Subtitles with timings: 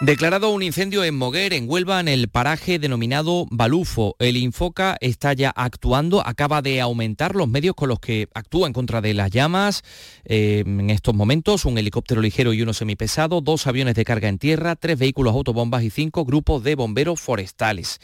[0.00, 4.16] Declarado un incendio en Moguer, en Huelva, en el paraje denominado Balufo.
[4.18, 8.72] El Infoca está ya actuando, acaba de aumentar los medios con los que actúa en
[8.72, 9.84] contra de las llamas.
[10.24, 14.38] Eh, en estos momentos, un helicóptero ligero y uno semipesado, dos aviones de carga en
[14.38, 18.00] tierra, tres vehículos autobombas y cinco grupos de bomberos forestales.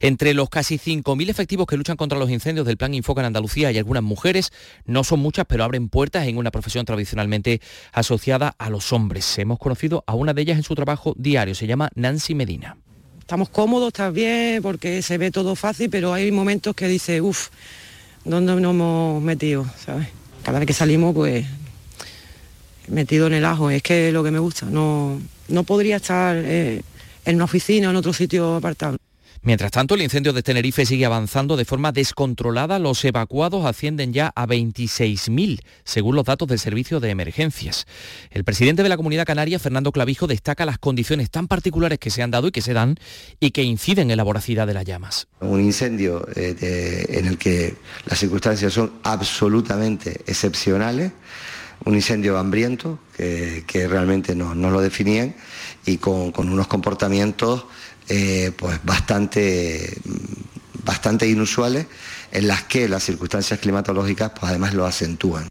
[0.00, 3.68] Entre los casi 5.000 efectivos que luchan contra los incendios del Plan Infoca en Andalucía
[3.68, 4.52] hay algunas mujeres,
[4.84, 9.38] no son muchas, pero abren puertas en una profesión tradicionalmente asociada a los hombres.
[9.38, 12.76] Hemos conocido a una de ellas en su trabajo diario, se llama Nancy Medina.
[13.20, 17.48] Estamos cómodos, está bien, porque se ve todo fácil, pero hay momentos que dice, uff,
[18.24, 19.64] ¿dónde nos hemos metido?
[19.84, 20.08] ¿sabes?
[20.42, 21.46] Cada vez que salimos, pues,
[22.88, 26.36] metido en el ajo, es que es lo que me gusta, no, no podría estar
[26.36, 26.82] eh,
[27.24, 28.98] en una oficina o en otro sitio apartado.
[29.42, 32.78] Mientras tanto, el incendio de Tenerife sigue avanzando de forma descontrolada.
[32.78, 37.86] Los evacuados ascienden ya a 26.000, según los datos del Servicio de Emergencias.
[38.30, 42.22] El presidente de la Comunidad Canaria, Fernando Clavijo, destaca las condiciones tan particulares que se
[42.22, 42.96] han dado y que se dan
[43.40, 45.26] y que inciden en la voracidad de las llamas.
[45.40, 51.12] Un incendio eh, en el que las circunstancias son absolutamente excepcionales,
[51.86, 55.34] un incendio hambriento que, realmente no, lo definían
[55.86, 57.64] y con unos comportamientos
[58.10, 59.96] eh, pues bastante,
[60.84, 61.86] bastante inusuales
[62.32, 65.48] en las que las circunstancias climatológicas pues además lo acentúan.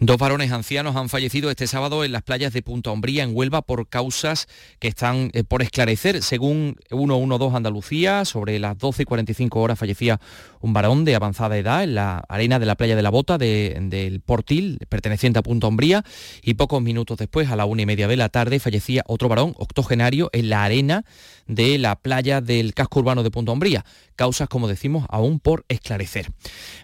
[0.00, 3.62] Dos varones ancianos han fallecido este sábado en las playas de Punta Umbría, en Huelva,
[3.62, 4.46] por causas
[4.78, 6.22] que están eh, por esclarecer.
[6.22, 10.20] Según 112 Andalucía, sobre las 12 y 45 horas fallecía
[10.60, 13.76] un varón de avanzada edad en la arena de la playa de la Bota de-
[13.82, 16.04] del Portil, perteneciente a Punta Umbría,
[16.42, 19.54] y pocos minutos después, a la una y media de la tarde, fallecía otro varón
[19.58, 21.04] octogenario en la arena
[21.48, 23.84] de la playa del casco urbano de Punta Umbría.
[24.14, 26.30] Causas, como decimos, aún por esclarecer.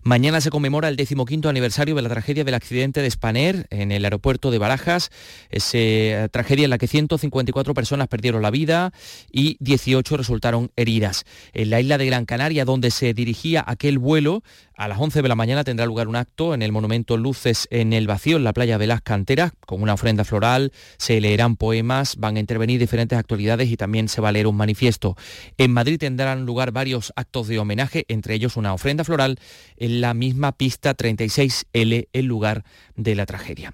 [0.03, 4.51] Mañana se conmemora el decimoquinto aniversario de la tragedia del accidente de en el aeropuerto
[4.51, 5.11] de Barajas.
[5.51, 8.93] Esa eh, tragedia en la que 154 personas perdieron la vida
[9.31, 11.25] y 18 resultaron heridas.
[11.53, 14.43] En la isla de Gran Canaria, donde se dirigía aquel vuelo,
[14.77, 17.93] a las 11 de la mañana tendrá lugar un acto en el monumento Luces en
[17.93, 22.17] el Vacío, en la playa de las Canteras, con una ofrenda floral, se leerán poemas,
[22.17, 25.17] van a intervenir diferentes actualidades y también se va a leer un manifiesto.
[25.59, 29.39] En Madrid tendrán lugar varios actos de homenaje, entre ellos una ofrenda floral
[29.77, 32.65] en la misma pista 36L, el lugar
[32.97, 33.73] de la tragedia.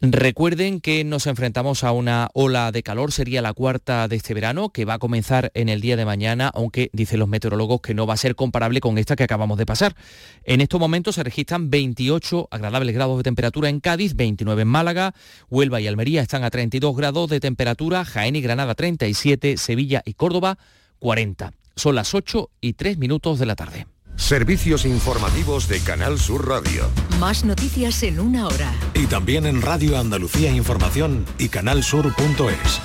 [0.00, 4.68] Recuerden que nos enfrentamos a una ola de calor, sería la cuarta de este verano,
[4.68, 8.06] que va a comenzar en el día de mañana, aunque dicen los meteorólogos que no
[8.06, 9.94] va a ser comparable con esta que acabamos de pasar.
[10.42, 15.14] En estos momentos se registran 28 agradables grados de temperatura en Cádiz, 29 en Málaga,
[15.48, 20.14] Huelva y Almería están a 32 grados de temperatura, Jaén y Granada 37, Sevilla y
[20.14, 20.58] Córdoba
[20.98, 21.54] 40.
[21.76, 23.86] Son las 8 y 3 minutos de la tarde.
[24.16, 26.88] Servicios informativos de Canal Sur Radio.
[27.18, 28.72] Más noticias en una hora.
[28.94, 32.80] Y también en Radio Andalucía Información y canalsur.es.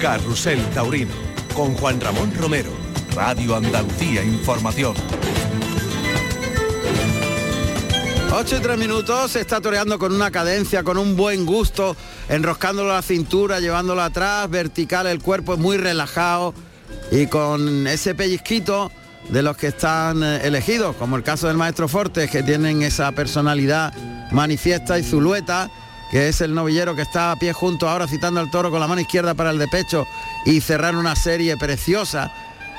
[0.00, 1.12] Carrusel Taurino
[1.54, 2.70] con Juan Ramón Romero.
[3.14, 4.94] Radio Andalucía Información.
[8.34, 11.94] 8 y 3 minutos, se está toreando con una cadencia, con un buen gusto,
[12.30, 16.54] enroscándolo a la cintura, llevándolo atrás, vertical, el cuerpo es muy relajado
[17.10, 18.90] y con ese pellizquito
[19.28, 23.12] de los que están eh, elegidos, como el caso del maestro Fortes, que tienen esa
[23.12, 23.92] personalidad
[24.30, 25.70] manifiesta y zulueta,
[26.10, 28.86] que es el novillero que está a pie junto ahora citando al toro con la
[28.86, 30.06] mano izquierda para el de pecho
[30.46, 32.32] y cerrar una serie preciosa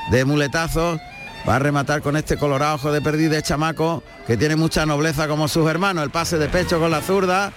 [0.10, 1.00] de muletazos.
[1.48, 5.28] Va a rematar con este colorado ojo de perdiz de chamaco que tiene mucha nobleza
[5.28, 6.04] como sus hermanos.
[6.04, 7.52] El pase de pecho con la zurda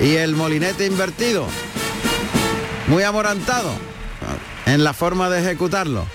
[0.00, 1.46] y el molinete invertido.
[2.88, 3.70] Muy amorantado
[4.64, 6.06] en la forma de ejecutarlo.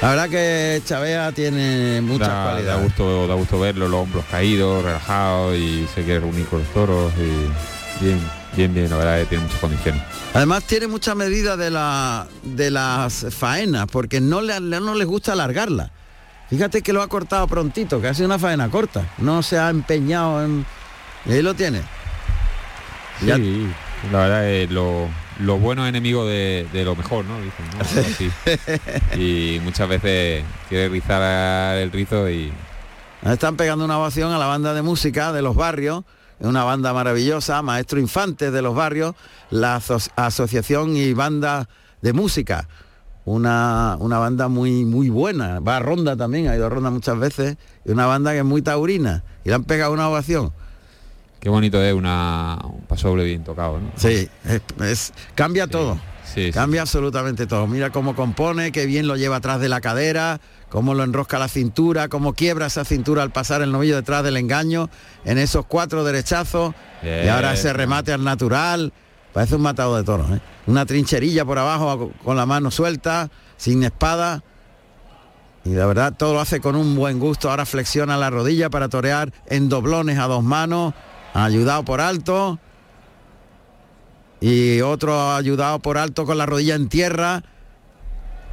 [0.00, 2.82] La verdad que Chavea tiene muchas da, da cualidades.
[2.84, 7.12] gusto, da gusto verlo, los hombros caídos, relajados y se quiere reunir con los toros
[7.18, 8.18] y bien,
[8.56, 10.02] bien, bien, la verdad que tiene muchas condiciones.
[10.32, 15.32] Además tiene mucha medida de, la, de las faenas porque no, le, no les gusta
[15.32, 15.90] alargarla.
[16.50, 19.04] Fíjate que lo ha cortado prontito, que ha sido una faena corta.
[19.18, 20.66] No se ha empeñado en...
[21.26, 21.80] Y ahí lo tiene.
[23.24, 23.68] Ya- Sí,
[24.10, 25.08] la verdad es lo,
[25.38, 27.36] lo bueno es enemigo de, de lo mejor, ¿no?
[27.40, 27.80] Dicen, ¿no?
[27.80, 28.30] Así.
[29.20, 32.50] Y muchas veces quiere rizar el rizo y
[33.22, 36.02] Están pegando una ovación a la banda de música de los barrios,
[36.40, 39.14] una banda maravillosa, Maestro Infante de los barrios,
[39.50, 41.68] la aso- asociación y banda
[42.00, 42.66] de música.
[43.30, 47.16] Una, una banda muy muy buena, va a ronda también, ha ido a ronda muchas
[47.18, 50.52] veces, y una banda que es muy taurina, y le han pegado una ovación.
[51.38, 53.90] qué bonito es una, un paso doble bien tocado, ¿no?
[53.96, 55.98] Sí, es, es- cambia todo.
[56.52, 57.66] Cambia absolutamente todo.
[57.66, 61.48] Mira cómo compone, qué bien lo lleva atrás de la cadera, cómo lo enrosca la
[61.48, 64.90] cintura, cómo quiebra esa cintura al pasar el novillo detrás del engaño,
[65.24, 66.72] en esos cuatro derechazos.
[67.02, 68.92] Y ahora ese remate al natural.
[69.32, 70.30] Parece un matado de toros.
[70.30, 70.40] ¿eh?
[70.66, 74.42] Una trincherilla por abajo con la mano suelta, sin espada.
[75.64, 77.50] Y la verdad todo lo hace con un buen gusto.
[77.50, 80.94] Ahora flexiona la rodilla para torear en doblones a dos manos.
[81.34, 82.58] Ayudado por alto.
[84.40, 87.44] Y otro ayudado por alto con la rodilla en tierra.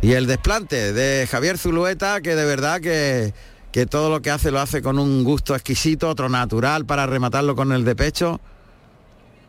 [0.01, 3.33] Y el desplante de Javier Zulueta, que de verdad que,
[3.71, 7.55] que todo lo que hace lo hace con un gusto exquisito, otro natural para rematarlo
[7.55, 8.39] con el de pecho.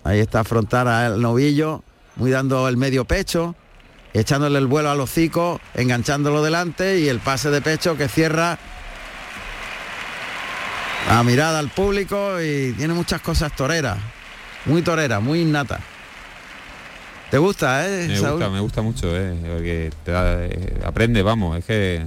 [0.08, 1.82] Ahí está afrontar al novillo,
[2.16, 3.55] muy dando el medio pecho
[4.14, 8.58] echándole el vuelo al hocico, enganchándolo delante y el pase de pecho que cierra
[11.10, 13.99] la mirada al público y tiene muchas cosas toreras,
[14.64, 15.78] muy torera, muy innata.
[17.31, 18.08] ¿Te gusta, eh?
[18.08, 22.06] Me gusta, me gusta mucho, eh, porque te eh, aprende, vamos, es que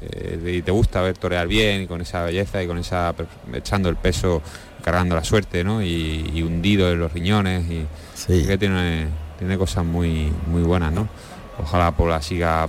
[0.00, 3.14] eh, y te gusta ver torear bien y con esa belleza y con esa
[3.52, 4.42] echando el peso,
[4.84, 5.82] cargando la suerte, ¿no?
[5.82, 9.08] Y, hundido en los riñones y que tiene
[9.38, 11.08] tiene cosas muy muy buenas, ¿no?
[11.62, 12.68] ojalá por la siga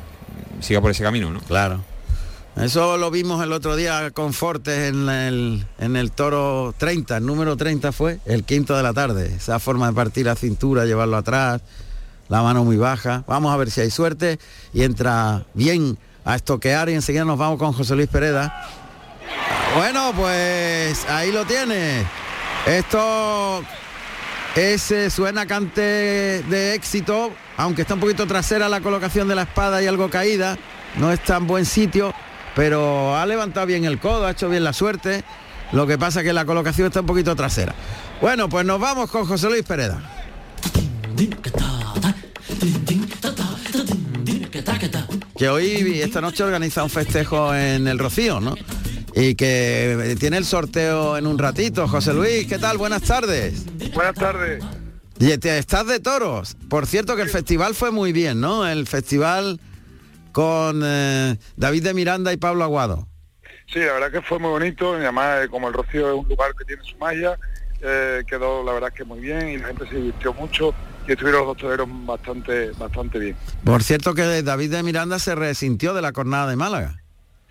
[0.62, 1.40] siga por ese camino, ¿no?
[1.42, 1.84] Claro.
[2.56, 7.26] Eso lo vimos el otro día con Fortes en el, en el toro 30, el
[7.26, 9.34] número 30 fue, el quinto de la tarde.
[9.36, 11.62] Esa forma de partir la cintura, llevarlo atrás,
[12.30, 13.26] la mano muy baja.
[13.28, 14.40] Vamos a ver si hay suerte
[14.74, 18.66] y entra bien a estoquear y enseguida nos vamos con José Luis Pereda.
[19.76, 22.06] Bueno, pues ahí lo tiene.
[22.66, 23.64] Esto
[24.56, 29.84] ese suena cante de éxito, aunque está un poquito trasera la colocación de la espada
[29.84, 30.58] y algo caída,
[30.96, 32.14] no está en buen sitio,
[32.56, 35.26] pero ha levantado bien el codo, ha hecho bien la suerte.
[35.74, 37.76] Lo que pasa es que la colocación está un poquito trasera.
[38.22, 40.00] Bueno, pues nos vamos con José Luis Pereda.
[45.38, 48.56] Que hoy, esta noche, organiza un festejo en el Rocío, ¿no?
[49.16, 51.88] Y que tiene el sorteo en un ratito.
[51.88, 52.78] José Luis, ¿qué tal?
[52.78, 53.66] Buenas tardes.
[53.94, 54.64] Buenas tardes.
[55.18, 56.58] Y estás de toros.
[56.70, 58.68] Por cierto que el festival fue muy bien, ¿no?
[58.68, 59.62] El festival
[60.34, 63.08] con eh, David de Miranda y Pablo Aguado.
[63.72, 66.28] Sí, la verdad que fue muy bonito, y además eh, como el Rocío es un
[66.28, 67.38] lugar que tiene su malla,
[67.82, 70.76] eh, quedó la verdad que muy bien y la gente se divirtió mucho
[71.08, 73.38] y estuvieron los dos toreros bastante, bastante bien.
[73.64, 77.05] Por cierto que David de Miranda se resintió de la cornada de Málaga.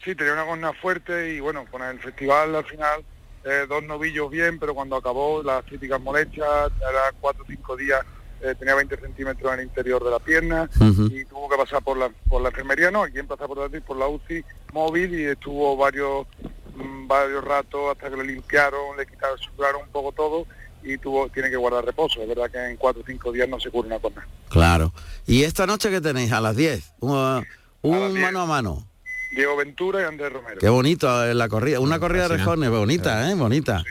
[0.04, 3.04] Sí, tenía una gonna fuerte y bueno, con el festival al final
[3.44, 8.00] eh, dos novillos bien, pero cuando acabó las críticas molestias, era cuatro o cinco días,
[8.42, 10.68] eh, tenía 20 centímetros en el interior de la pierna
[11.10, 13.96] y tuvo que pasar por la, por la enfermería, no, aquí pasar por, la, por
[13.96, 16.26] la UCI móvil y estuvo varios
[16.74, 20.46] mm, varios ratos hasta que le limpiaron, le quitaron, suturaron un poco todo
[20.82, 22.20] y tuvo, tiene que guardar reposo.
[22.20, 24.26] Es verdad que en cuatro o cinco días no se cura una cosa.
[24.50, 24.92] Claro.
[25.26, 26.30] ¿Y esta noche que tenéis?
[26.32, 26.92] A las 10.
[27.00, 27.46] Un,
[27.80, 28.86] un mano a mano.
[29.34, 30.58] Diego Ventura y Andrés Romero.
[30.60, 33.34] Qué bonito eh, la corrida, una corrida de rejones, bonita, ¿eh?
[33.34, 33.82] Bonita.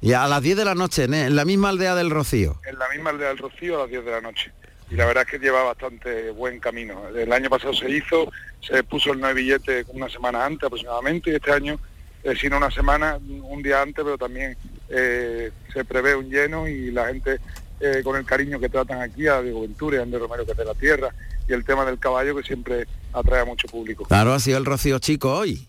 [0.00, 2.60] Y a las 10 de la noche, en la misma aldea del Rocío.
[2.64, 4.52] En la misma aldea del Rocío a las 10 de la noche.
[4.90, 7.08] Y la verdad es que lleva bastante buen camino.
[7.08, 8.30] El año pasado se hizo,
[8.60, 11.78] se puso el nuevo billete una semana antes aproximadamente y este año,
[12.22, 14.56] eh, sino una semana, un día antes, pero también
[14.88, 17.38] eh, se prevé un lleno y la gente
[17.80, 20.52] eh, con el cariño que tratan aquí a Diego Ventura y a Andrés Romero que
[20.52, 21.10] es de la tierra
[21.48, 24.04] y el tema del caballo que siempre atrae a mucho público.
[24.04, 25.66] Claro, ha sido el Rocío Chico hoy.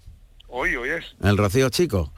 [0.47, 1.05] Hoy, hoy es.
[1.23, 2.11] El Rocío Chico.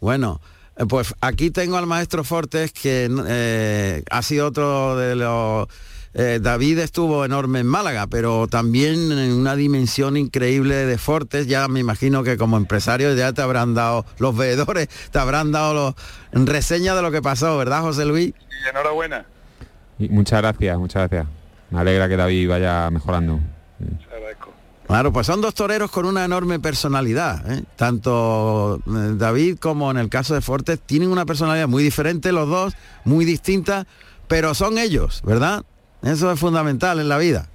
[0.00, 0.40] Bueno,
[0.76, 5.68] eh, pues aquí tengo al maestro Fortes que eh, ha sido otro de los...
[6.14, 11.46] Eh, David estuvo enorme en Málaga, pero también en una dimensión increíble de Fortes.
[11.46, 15.94] Ya me imagino que como empresario ya te habrán dado los veedores, te habrán dado
[16.32, 18.34] los reseñas de lo que pasó, ¿verdad, José Luis?
[18.36, 19.26] Sí, enhorabuena.
[19.98, 21.37] Y muchas gracias, muchas gracias.
[21.70, 23.40] Me alegra que David vaya mejorando.
[24.88, 27.52] Claro, pues son dos toreros con una enorme personalidad.
[27.52, 27.62] ¿eh?
[27.76, 32.48] Tanto eh, David como en el caso de Fortes tienen una personalidad muy diferente los
[32.48, 33.86] dos, muy distinta,
[34.28, 35.62] pero son ellos, ¿verdad?
[36.02, 37.48] Eso es fundamental en la vida.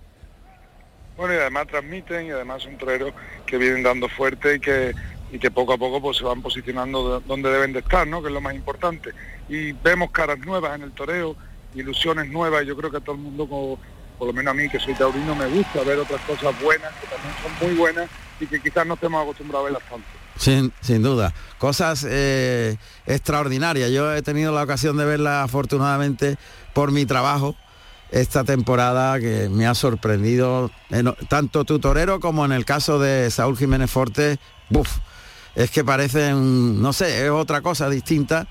[1.17, 3.13] Bueno, y además transmiten y además son toreros
[3.48, 4.93] que vienen dando fuerte y que,
[5.32, 8.22] y que poco a poco pues, se van posicionando donde deben de estar, ¿no?
[8.22, 9.12] que es lo más importante.
[9.50, 11.36] Y vemos caras nuevas en el toreo,
[11.74, 13.79] ilusiones nuevas, y yo creo que todo el mundo como
[14.17, 17.08] por lo menos a mí que soy taurino me gusta ver otras cosas buenas que
[17.08, 20.08] también son muy buenas y que quizás no estemos acostumbrados a verlas tanto.
[20.38, 23.91] Sin, sin duda, cosas eh, extraordinarias.
[23.91, 26.38] Yo he tenido la ocasión de verlas afortunadamente
[26.74, 27.55] por mi trabajo
[28.13, 30.70] esta temporada que me ha sorprendido,
[31.29, 34.38] tanto tu torero como en el caso de Saúl Jiménez Forte,
[34.70, 35.00] buf,
[35.55, 38.48] es que parecen, no sé, es otra cosa distinta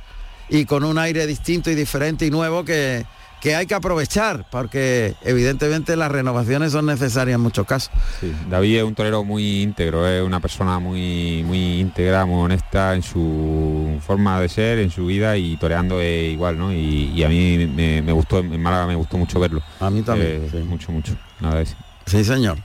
[0.48, 3.06] y con un aire distinto y diferente y nuevo que,
[3.42, 7.90] que hay que aprovechar, porque evidentemente las renovaciones son necesarias en muchos casos.
[8.20, 12.94] Sí, David es un torero muy íntegro, es una persona muy, muy íntegra, muy honesta
[12.94, 16.72] en su forma de ser, en su vida y toreando es igual, ¿no?
[16.72, 19.60] Y, y a mí me, me gustó, en Málaga me gustó mucho verlo.
[19.80, 20.44] A mí también.
[20.44, 20.58] Eh, sí.
[20.58, 21.16] Mucho, mucho.
[21.40, 21.74] Nada de eso.
[22.06, 22.58] Sí, señor.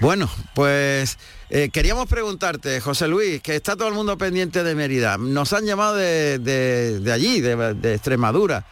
[0.00, 1.16] Bueno, pues
[1.48, 5.16] eh, queríamos preguntarte, José Luis, que está todo el mundo pendiente de Mérida.
[5.16, 8.64] Nos han llamado de, de- de allí, de, de Extremadura,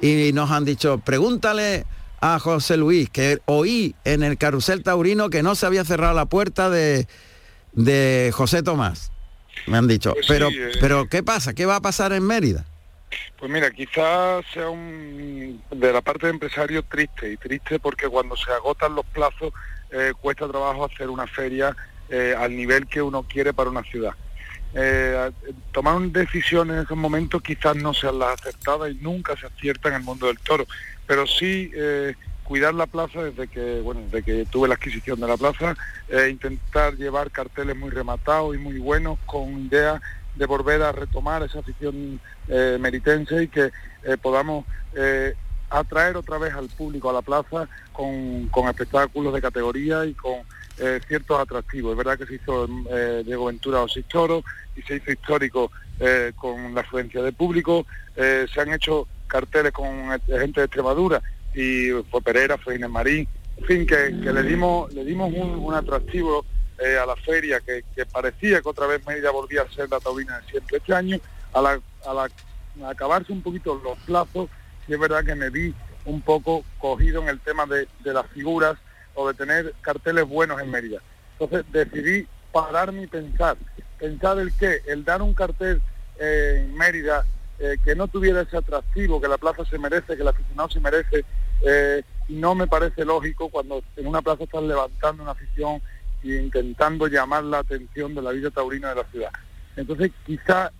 [0.00, 1.84] y nos han dicho, pregúntale
[2.20, 6.26] a José Luis, que oí en el carrusel taurino que no se había cerrado la
[6.26, 7.06] puerta de,
[7.72, 9.12] de José Tomás.
[9.66, 10.12] Me han dicho.
[10.12, 10.72] Pues sí, pero, eh.
[10.80, 11.54] pero, ¿qué pasa?
[11.54, 12.64] ¿Qué va a pasar en Mérida?
[13.38, 18.36] Pues mira, quizás sea un de la parte de empresario triste y triste porque cuando
[18.36, 19.52] se agotan los plazos
[19.90, 21.74] eh, cuesta trabajo hacer una feria
[22.10, 24.12] eh, al nivel que uno quiere para una ciudad.
[24.74, 25.30] Eh,
[25.72, 29.96] tomar decisiones en esos momentos quizás no sean las acertadas y nunca se acierta en
[29.96, 30.66] el mundo del toro,
[31.06, 35.26] pero sí eh, cuidar la plaza desde que bueno desde que tuve la adquisición de
[35.26, 35.74] la plaza,
[36.08, 40.02] eh, intentar llevar carteles muy rematados y muy buenos con ideas
[40.36, 43.70] de volver a retomar esa afición meritense y que
[44.22, 44.64] podamos
[45.68, 50.44] atraer otra vez al público a la plaza con, con espectáculos de categoría y con
[50.80, 51.92] eh, ciertos atractivos.
[51.92, 54.44] Es verdad que se hizo eh, Diego Ventura o Toros
[54.76, 57.86] y se hizo histórico eh, con la afluencia de público.
[58.16, 61.22] Eh, se han hecho carteles con gente de Extremadura
[61.54, 63.28] y fue Pereira, fue Inés Marín.
[63.56, 66.46] En fin, que, le dimos, le dimos un, atractivo
[66.78, 70.46] a la feria que, parecía que otra vez Mérida volvía a ser la taurina de
[70.46, 71.18] siempre este año.
[71.52, 71.80] A, la,
[72.88, 74.48] acabarse un poquito los plazos,
[74.86, 78.78] sí es verdad que me vi un poco cogido en el tema de las figuras
[79.18, 81.00] o de tener carteles buenos en Mérida.
[81.38, 83.56] Entonces decidí pararme y pensar.
[83.98, 85.82] Pensar el qué, el dar un cartel
[86.20, 87.24] eh, en Mérida
[87.58, 90.78] eh, que no tuviera ese atractivo que la plaza se merece, que el aficionado se
[90.78, 91.24] merece,
[91.66, 95.82] eh, no me parece lógico cuando en una plaza están levantando una afición
[96.22, 99.30] e intentando llamar la atención de la vida taurina de la ciudad.
[99.74, 100.70] Entonces quizá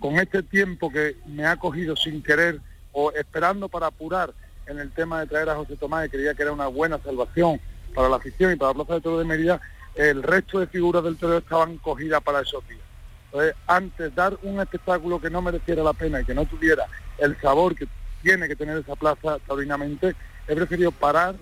[0.00, 2.58] con este tiempo que me ha cogido sin querer
[2.90, 4.34] o esperando para apurar
[4.66, 7.60] en el tema de traer a José Tomás, que creía que era una buena salvación
[7.94, 9.60] para la afición y para la Plaza de Toro de Mérida,
[9.94, 12.80] el resto de figuras del toreo estaban cogidas para esos días.
[13.26, 16.84] Entonces, antes dar un espectáculo que no mereciera la pena y que no tuviera
[17.18, 17.86] el sabor que
[18.22, 20.14] tiene que tener esa plaza taurinamente,
[20.48, 21.36] he preferido parar,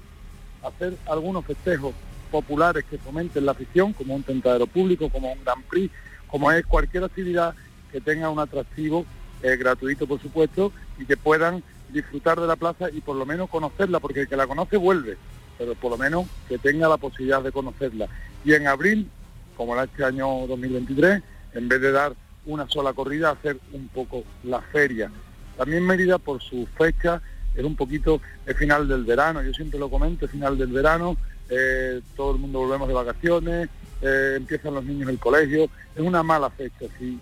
[0.63, 1.95] hacer algunos festejos
[2.31, 5.93] populares que fomenten la afición, como un tentadero público, como un Grand Prix,
[6.27, 7.55] como es cualquier actividad
[7.91, 9.05] que tenga un atractivo
[9.43, 11.63] eh, gratuito, por supuesto, y que puedan
[11.93, 15.17] disfrutar de la plaza y por lo menos conocerla, porque el que la conoce vuelve,
[15.59, 18.09] pero por lo menos que tenga la posibilidad de conocerla.
[18.45, 19.09] Y en abril,
[19.57, 21.23] como era este año 2023,
[21.55, 22.15] en vez de dar
[22.47, 25.11] una sola corrida, hacer un poco la feria.
[25.57, 27.21] También Mérida, por su fecha,
[27.55, 31.17] es un poquito el final del verano, yo siempre lo comento, final del verano,
[31.51, 33.69] eh, todo el mundo volvemos de vacaciones,
[34.01, 36.87] eh, empiezan los niños el colegio, es una mala fecha.
[36.99, 37.19] Si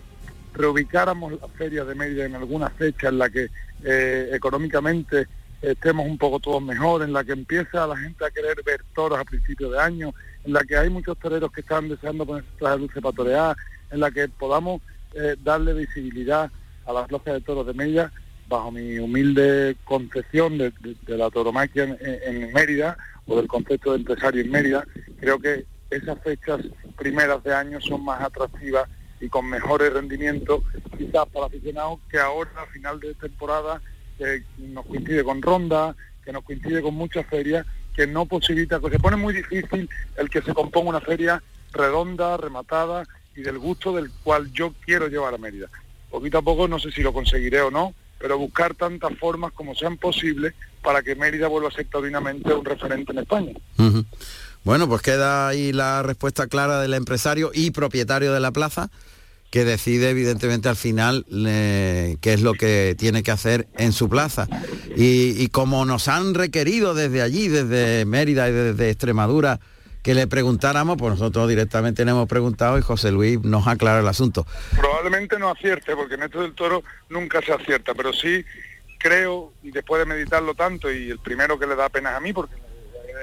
[0.55, 3.49] reubicáramos la feria de Mérida en alguna fecha en la que
[3.85, 5.27] eh, económicamente
[5.63, 9.19] estemos un poco todos mejor, en la que empieza la gente a querer ver toros
[9.19, 10.15] a principios de año,
[10.45, 13.57] en la que hay muchos toreros que están deseando ponerse traje dulce para torear,
[13.91, 14.81] en la que podamos
[15.15, 16.51] eh, darle visibilidad
[16.87, 18.11] a la plaza de toros de Mérida,
[18.49, 20.73] bajo mi humilde concepción de,
[21.07, 24.85] la tauromaquia en, en Mérida o del concepto de empresario en Mérida,
[25.21, 26.61] creo que esas fechas
[26.97, 28.89] primeras de año son más atractivas
[29.21, 30.63] y con mejores rendimientos
[30.97, 33.81] quizás para aficionados que ahora a final de temporada
[34.19, 38.91] que nos coincide con ronda, que nos coincide con muchas ferias, que no posibilita, que
[38.91, 43.05] se pone muy difícil el que se componga una feria redonda, rematada
[43.37, 45.69] y del gusto del cual yo quiero llevar a Mérida.
[46.11, 49.75] Poquito a poco no sé si lo conseguiré o no, pero buscar tantas formas como
[49.75, 53.53] sean posibles para que Mérida vuelva a ser taurinamente un referente en España.
[54.65, 58.91] Bueno, pues queda ahí la respuesta clara del empresario y propietario de la plaza,
[59.51, 64.09] que decide evidentemente al final eh, qué es lo que tiene que hacer en su
[64.09, 64.47] plaza.
[64.97, 69.61] Y, como nos han requerido desde allí, desde Mérida y desde Extremadura,
[70.03, 74.09] que le preguntáramos, pues nosotros directamente le hemos preguntado y José Luis nos aclara el
[74.09, 74.47] asunto.
[74.77, 78.45] Probablemente no acierte, porque en esto del toro nunca se acierta, pero sí
[78.99, 82.21] creo, y después de meditarlo tanto, y el primero que le da pena es a
[82.21, 82.55] mí, porque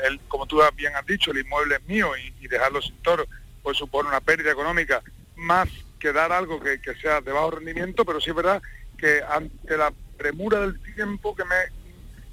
[0.08, 3.26] él, como tú bien has dicho, el inmueble es mío y, y dejarlo sin toro
[3.68, 5.04] pues supone una pérdida económica
[5.36, 5.68] más
[6.00, 8.62] que dar algo que, que sea de bajo rendimiento, pero sí es verdad
[8.98, 11.56] que ante la premura del tiempo que me,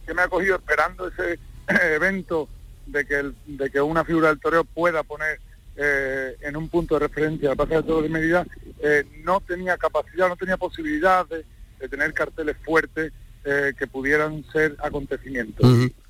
[0.07, 1.39] que me ha cogido esperando ese
[1.95, 2.49] evento
[2.87, 5.41] de que, el- de que una figura del toreo pueda poner
[5.77, 8.47] eh, en un punto de referencia la Plaza de Toros de Medida,
[8.81, 11.45] eh, no tenía capacidad, no tenía posibilidad de,
[11.81, 13.13] de tener carteles fuertes
[13.45, 15.67] eh, que pudieran ser acontecimientos.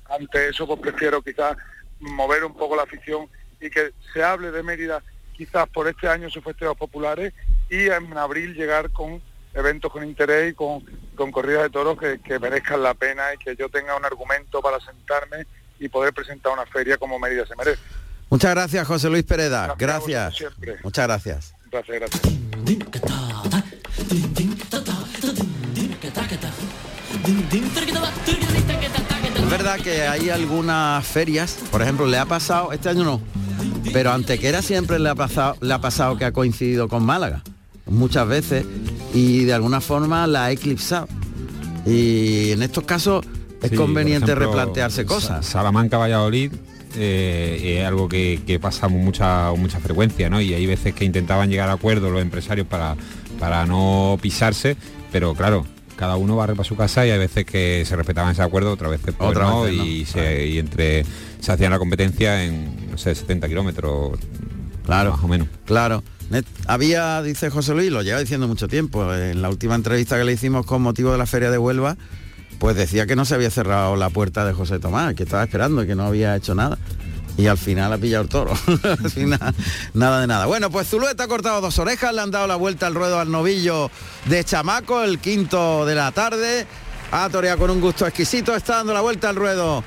[0.09, 1.57] Ante eso, pues prefiero quizás
[1.99, 3.27] mover un poco la afición
[3.59, 5.01] y que se hable de Mérida
[5.35, 7.33] quizás por este año sus festejos populares
[7.69, 9.21] y en abril llegar con
[9.53, 10.83] eventos con interés y con,
[11.15, 14.61] con corridas de toros que, que merezcan la pena y que yo tenga un argumento
[14.61, 15.47] para sentarme
[15.79, 17.81] y poder presentar una feria como Mérida se merece.
[18.29, 19.75] Muchas gracias, José Luis Pereda.
[19.77, 20.43] Gracias.
[20.83, 21.53] Muchas gracias.
[21.71, 22.21] Gracias, gracias.
[29.35, 33.21] Es verdad que hay algunas ferias, por ejemplo, le ha pasado, este año no,
[33.93, 37.41] pero Antequera siempre le ha pasado, le ha pasado que ha coincidido con Málaga,
[37.85, 38.65] muchas veces,
[39.13, 41.07] y de alguna forma la ha eclipsado.
[41.85, 43.25] Y en estos casos
[43.61, 45.45] es Sí, conveniente ejemplo, replantearse cosas.
[45.45, 46.51] Sa- Salamanca, Valladolid
[46.97, 50.41] eh, es algo que, que pasa con mucha, mucha frecuencia, ¿no?
[50.41, 52.95] Y hay veces que intentaban llegar a acuerdos los empresarios para,
[53.39, 54.77] para no pisarse,
[55.11, 55.65] pero claro,
[55.95, 58.91] cada uno barre para su casa y hay veces que se respetaban ese acuerdo, otras
[58.91, 61.05] veces pues Otras no, no, y, se- y entre
[61.39, 64.19] se hacían la competencia en no sé 70 kilómetros
[64.85, 65.11] Claro.
[65.11, 65.47] más o menos.
[65.65, 66.03] Claro.
[66.67, 70.33] Había, dice José Luis, lo lleva diciendo mucho tiempo, en la última entrevista que le
[70.33, 71.97] hicimos con motivo de la Feria de Huelva,
[72.59, 75.83] pues decía que no se había cerrado la puerta de José Tomás, que estaba esperando
[75.83, 76.77] y que no había hecho nada.
[77.37, 78.53] Y al final ha pillado el toro.
[78.83, 79.53] Al final,
[79.93, 80.45] nada de nada.
[80.45, 83.29] Bueno, pues Zulueta ha cortado dos orejas, le han dado la vuelta al ruedo al
[83.29, 83.91] novillo
[84.25, 86.65] de Chamaco, el quinto de la tarde.
[87.11, 89.83] Ha toreado con un gusto exquisito, está dando la vuelta al ruedo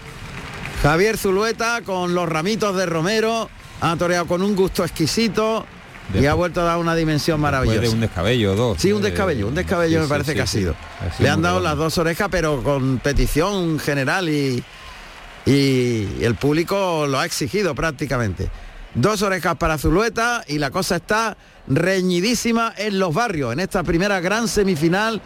[0.83, 3.49] Javier Zulueta con los ramitos de Romero.
[3.81, 5.64] Ha toreado con un gusto exquisito
[6.14, 7.81] y ha vuelto a dar una dimensión maravillosa.
[7.81, 8.78] de un descabello, dos.
[8.78, 10.75] Sí, un eh, descabello, un descabello sí, me parece sí, que ha sido.
[11.00, 14.62] Ha sido Le han dado las dos orejas, pero con petición general y,
[15.49, 18.50] y el público lo ha exigido prácticamente.
[18.95, 24.21] Dos orejas para Zulueta y la cosa está reñidísima en los barrios, en esta primera
[24.21, 25.23] gran semifinal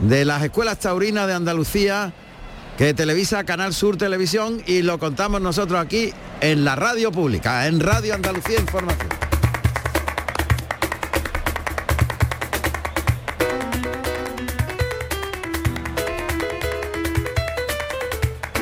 [0.00, 2.12] de las escuelas taurinas de Andalucía
[2.78, 7.78] que televisa Canal Sur Televisión y lo contamos nosotros aquí en la radio pública, en
[7.78, 9.08] Radio Andalucía Información.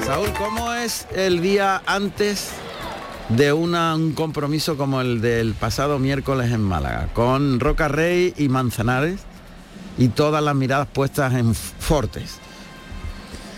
[0.05, 2.51] Saúl, ¿cómo es el día antes
[3.29, 8.49] de una- un compromiso como el del pasado miércoles en Málaga, con Roca Rey y
[8.49, 9.21] Manzanares
[9.99, 12.39] y todas las miradas puestas en Fortes?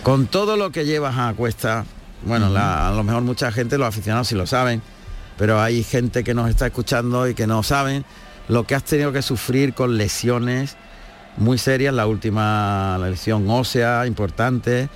[0.02, 1.84] Con todo lo que llevas a cuesta,
[2.24, 4.82] bueno, la- a lo mejor mucha gente, los aficionados sí lo saben,
[5.38, 8.04] pero hay gente que nos está escuchando y que no saben
[8.48, 10.76] lo que has tenido que sufrir con lesiones
[11.36, 14.88] muy serias, la última lesión ósea importante,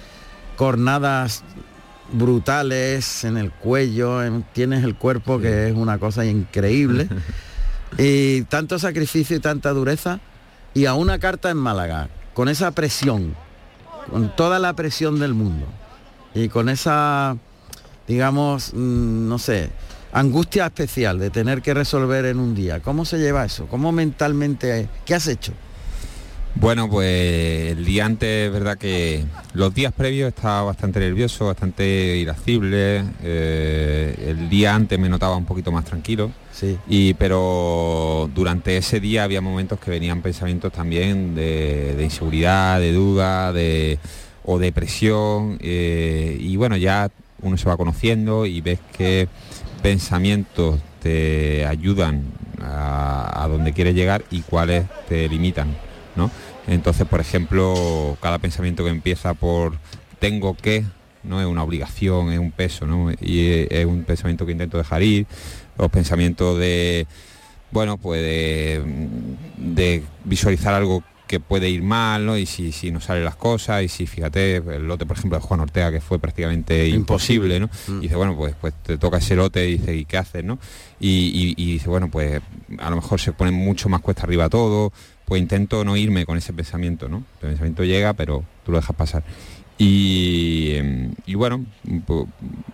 [0.57, 1.45] cornadas
[2.13, 7.09] brutales en el cuello, en- tienes el cuerpo que es una cosa increíble.
[7.99, 10.21] y tanto sacrificio y tanta dureza.
[10.75, 13.35] Y a una carta en Málaga, con esa presión,
[14.11, 15.67] con toda la presión del mundo.
[16.35, 17.37] Y con esa,
[18.09, 19.71] digamos, mm, no sé,
[20.13, 22.81] angustia especial de tener que resolver en un día.
[22.81, 23.67] ¿Cómo se lleva eso?
[23.67, 25.53] ¿Cómo mentalmente, qué has hecho?
[26.57, 32.17] Bueno, pues el día antes, es verdad que los días previos estaba bastante nervioso, bastante
[32.17, 33.05] irascible.
[33.23, 36.31] eh, el día antes me notaba un poquito más tranquilo.
[36.53, 36.79] Sí.
[36.89, 42.93] Y pero durante ese día había momentos que venían pensamientos también de, de inseguridad, de
[42.93, 43.99] duda, de
[44.45, 45.59] o depresión.
[45.61, 47.11] eh, y bueno, ya
[47.43, 49.29] uno se va conociendo y ves que
[49.83, 52.23] pensamientos te ayudan
[52.63, 55.77] a, a donde quieres llegar y cuáles te limitan,
[56.17, 56.31] ¿no?
[56.67, 59.79] Entonces, por ejemplo, cada pensamiento que empieza por
[60.19, 60.85] tengo que,
[61.23, 63.11] no es una obligación, es un peso, ¿no?
[63.21, 65.27] Y es, es un pensamiento que intento dejar ir,
[65.79, 67.07] los pensamientos de,
[67.71, 68.83] bueno, pues de,
[69.59, 72.37] de visualizar algo que puede ir mal, ¿no?
[72.37, 75.45] Y si, si no salen las cosas, y si fíjate, el lote, por ejemplo, de
[75.45, 77.71] Juan Ortega, que fue prácticamente imposible, ¿no?
[77.89, 80.59] Y dice, bueno, pues, pues te toca ese lote y dice, ¿y qué haces, no?
[81.01, 82.41] Y, y- y dice, bueno, pues
[82.79, 84.93] a lo mejor se pone mucho más cuesta arriba todo,
[85.27, 87.25] pues intento no irme con ese pensamiento, ¿no?
[87.43, 89.25] El pensamiento llega, pero tú lo dejas pasar.
[89.77, 91.65] Y, em, y bueno,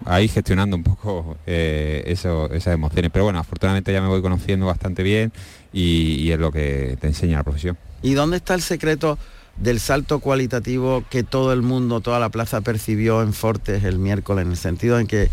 [0.04, 3.10] ahí gestionando un poco eh, eso- esas emociones.
[3.10, 5.32] Pero bueno, afortunadamente ya me voy conociendo bastante bien
[5.72, 7.78] y, es lo que te enseña la profesión.
[8.02, 9.18] ¿Y dónde está el secreto
[9.56, 14.44] del salto cualitativo que todo el mundo, toda la plaza percibió en Fortes el miércoles,
[14.44, 15.30] en el sentido en que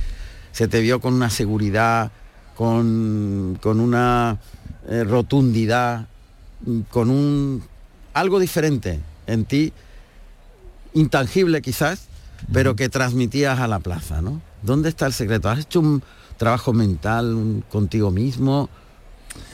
[0.52, 2.12] se te vio con una seguridad,
[2.56, 4.38] con, con una
[4.90, 6.08] eh, rotundidad,
[6.90, 7.64] con un
[8.14, 9.74] algo diferente en ti,
[10.94, 12.08] intangible quizás,
[12.52, 14.42] pero que transmitías a la plaza, ¿no?
[14.64, 15.50] ¿Dónde está el secreto?
[15.50, 16.02] ¿Has hecho un
[16.38, 18.70] trabajo mental un- contigo mismo?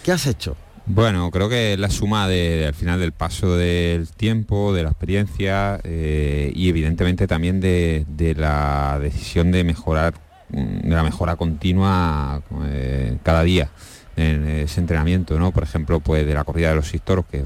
[0.04, 0.56] ¿Qué has hecho?
[0.86, 5.80] Bueno, creo que la suma de, al final del paso del tiempo, de la experiencia
[5.84, 10.14] eh, y evidentemente también de, de la decisión de mejorar,
[10.50, 13.70] de la mejora continua eh, cada día
[14.16, 15.52] en ese entrenamiento, ¿no?
[15.52, 17.44] Por ejemplo, pues de la corrida de los seis toros, que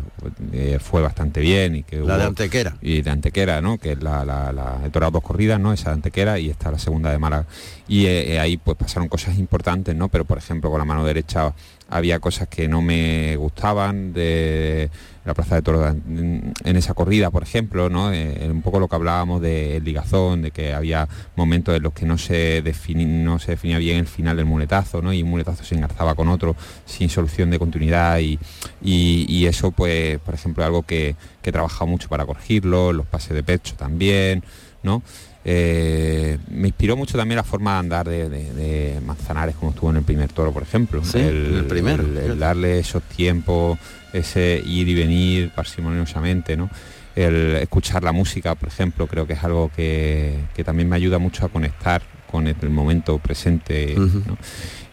[0.52, 2.76] eh, fue bastante bien y que La de hubo- Antequera.
[2.82, 3.78] y de Antequera, ¿no?
[3.78, 5.72] Que es la, la, la he torado dos corridas, ¿no?
[5.72, 7.46] Esa de Antequera y esta la segunda de Málaga.
[7.88, 10.10] Y eh, eh, ahí pues pasaron cosas importantes, ¿no?
[10.10, 11.54] Pero por ejemplo con la mano derecha
[11.90, 14.90] había cosas que no me gustaban de
[15.26, 18.14] la plaza de toros en, esa corrida, por ejemplo, ¿no?
[18.14, 22.06] Eh, un poco lo que hablábamos del ligazón, de que había momentos en los que
[22.06, 22.64] no se,
[22.98, 25.12] no se definía bien el final del muletazo, ¿no?
[25.12, 28.40] Y un muletazo se engarzaba con otro sin solución de continuidad y,
[28.82, 33.06] y- y eso, pues, por ejemplo, algo que, que he trabajado mucho para corregirlo, los
[33.06, 34.44] pases de pecho también,
[34.88, 35.04] ¿no?
[35.50, 39.90] Eh, me inspiró mucho también la forma de andar de, de- de Manzanares como estuvo
[39.92, 41.04] en el primer toro, por ejemplo.
[41.06, 42.04] Sí, el primero.
[42.04, 43.78] el- el darle esos tiempos,
[44.12, 46.70] ese ir y venir parsimoniosamente, ¿no?
[47.16, 51.18] El escuchar la música, por ejemplo, creo que es algo que, que también me ayuda
[51.18, 53.96] mucho a conectar con el, momento presente.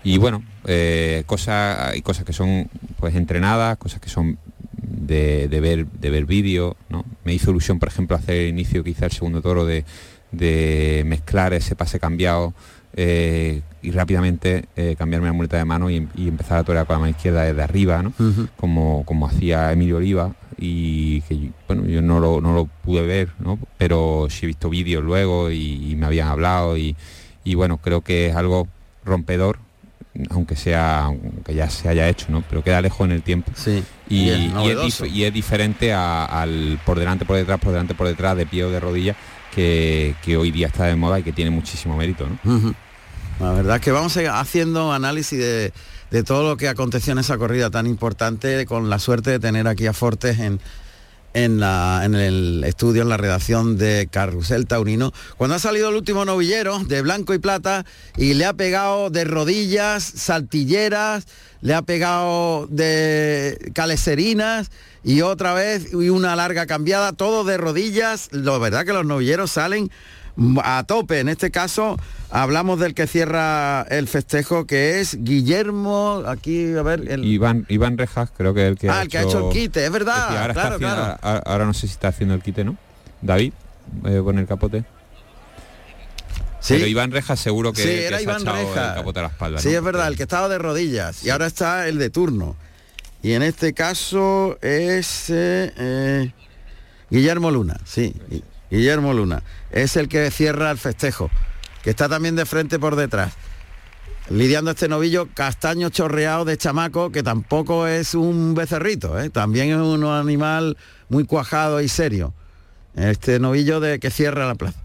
[0.04, 4.38] Y bueno, eh, cosas, hay cosas que son pues entrenadas, cosas que son
[4.86, 7.04] de, de ver de ver vídeo, ¿no?
[7.24, 9.84] Me hizo ilusión, por ejemplo, hacer el inicio quizá el segundo toro de,
[10.32, 12.54] de mezclar ese pase cambiado
[12.96, 16.94] eh, y rápidamente eh, cambiarme la muleta de mano y, y empezar a torear con
[16.94, 18.12] la mano izquierda desde arriba, ¿no?
[18.56, 23.30] Como, como hacía Emilio Oliva y que bueno yo no lo, no lo pude ver
[23.40, 23.58] ¿no?
[23.76, 26.94] pero sí he visto vídeos luego y, y me habían hablado y,
[27.42, 28.68] y bueno creo que es algo
[29.04, 29.58] rompedor
[30.30, 33.82] aunque sea aunque ya se haya hecho no pero queda lejos en el tiempo Sí.
[34.08, 38.06] y, es y es, y diferente a- al por delante por detrás por delante por
[38.06, 39.16] detrás de pie o de rodilla
[39.54, 42.74] que, que hoy día está de moda y que tiene muchísimo mérito ¿no?
[43.40, 45.72] La verdad es que vamos a ir haciendo análisis de,
[46.12, 49.66] de todo lo que aconteció en esa corrida tan importante, con la suerte de tener
[49.66, 50.60] aquí a Fortes en,
[51.34, 55.96] en, la- en el estudio, en la redacción de Carrusel Taurino, cuando ha salido el
[55.96, 57.84] último novillero de blanco y plata
[58.16, 61.26] y le ha pegado de rodillas, saltilleras,
[61.60, 64.70] le ha pegado de caleserinas
[65.02, 68.28] y otra vez y una larga cambiada, todo de rodillas.
[68.32, 69.90] La verdad que los novilleros salen
[70.62, 71.20] a tope.
[71.20, 71.96] En este caso
[72.30, 77.24] hablamos del que cierra el festejo, que es Guillermo, aquí, a ver, el...
[77.24, 79.84] Iván, Iván Rejas creo que es el que ah, el que ha hecho el quite,
[79.84, 81.18] es verdad, Es que ahora, claro, haciendo- claro.
[81.22, 82.76] ahora- ahora no sé si está haciendo el quite, ¿no?
[83.22, 83.52] David,
[84.06, 84.84] eh, pon el capote.
[86.60, 86.74] Sí.
[86.74, 88.88] Pero Iván Rejas seguro que, Sí, que era se ha Iván echado Rejas.
[88.90, 89.58] el capote a la espalda.
[89.60, 89.74] Sí, ¿no?
[89.78, 92.56] es verdad, el que estaba de rodillas y ahora está el de turno.
[93.22, 96.32] Y en este caso es eh, eh,
[97.10, 98.14] Guillermo Luna, sí,
[98.74, 99.42] Guillermo Luna.
[99.70, 101.30] Es el que cierra el festejo,
[101.82, 103.32] que está también de frente por detrás.
[104.30, 109.30] Lidiando este novillo castaño chorreado de chamaco, que tampoco es un becerrito, ¿eh?
[109.30, 110.76] también es un animal
[111.08, 112.34] muy cuajado y serio.
[112.96, 114.80] Este novillo de que cierra la plaza.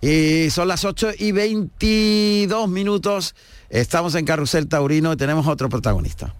[0.00, 3.34] Y son las 8 y 22 minutos.
[3.68, 6.34] Estamos en Carrusel Taurino y tenemos otro protagonista.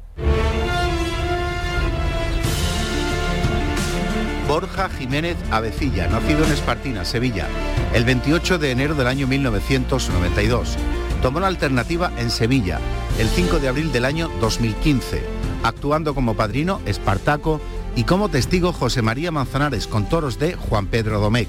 [4.51, 7.47] Borja Jiménez Avecilla, nacido en Espartina, Sevilla,
[7.95, 10.77] el 28 de enero del año 1992.
[11.23, 12.81] Tomó la alternativa en Sevilla
[13.21, 15.23] el 5 de abril del año 2015,
[15.63, 17.61] actuando como padrino Espartaco
[17.95, 21.49] y como testigo José María Manzanares con toros de Juan Pedro Domecq.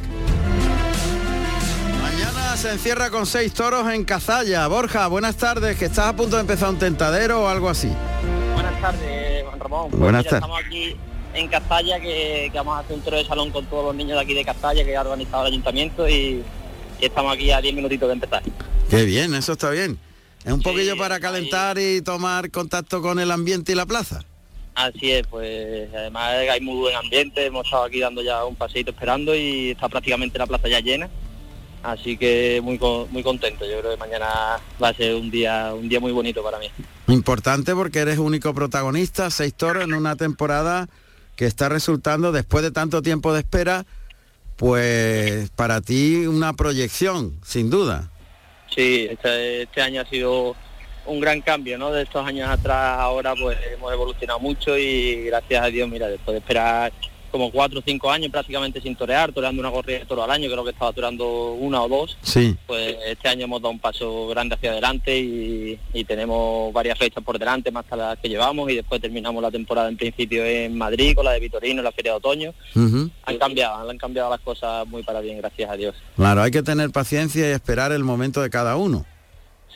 [2.03, 4.67] Mañana se encierra con seis toros en Cazalla.
[4.67, 7.91] Borja, buenas tardes, que estás a punto de empezar un tentadero o algo así.
[8.53, 9.89] Buenas tardes, Juan Ramón.
[9.89, 10.43] Pues Buenas mira, tardes.
[10.43, 13.85] Estamos aquí en Castalla, que, que vamos a hacer un toro de salón con todos
[13.85, 16.43] los niños de aquí de Castalla, que ha organizado el ayuntamiento y,
[16.99, 18.43] y estamos aquí a 10 minutitos de empezar.
[18.89, 19.99] Qué bien, eso está bien.
[20.43, 24.23] Es un poquillo para calentar y tomar contacto con el ambiente y la plaza.
[24.73, 28.91] Así es, pues además hay muy buen ambiente, hemos estado aquí dando ya un paseito
[28.91, 31.09] esperando y está prácticamente la plaza ya llena.
[31.83, 34.27] Así que muy muy contento, yo creo que mañana
[34.81, 36.67] va a ser un día un día muy bonito para mí.
[37.07, 40.87] Importante porque eres único protagonista, seis toros en una temporada
[41.41, 43.83] que está resultando, después de tanto tiempo de espera,
[44.57, 48.11] pues para ti una proyección, sin duda.
[48.69, 50.55] Sí, este, este año ha sido
[51.07, 51.91] un gran cambio, ¿no?
[51.91, 56.35] De estos años atrás ahora pues hemos evolucionado mucho y gracias a Dios, mira, después
[56.35, 56.93] de esperar
[57.31, 60.49] como cuatro o cinco años prácticamente sin torear, toreando una corrida de toro al año,
[60.51, 62.55] creo que estaba toreando una o dos, Sí.
[62.67, 67.23] pues este año hemos dado un paso grande hacia adelante y, y tenemos varias fechas
[67.23, 70.77] por delante, más que las que llevamos y después terminamos la temporada en principio en
[70.77, 72.53] Madrid con la de Vitorino, la Feria de Otoño.
[72.75, 75.95] Han cambiado, han cambiado las cosas muy para bien, gracias a Dios.
[76.15, 79.05] Claro, hay que tener paciencia y esperar el momento de cada uno.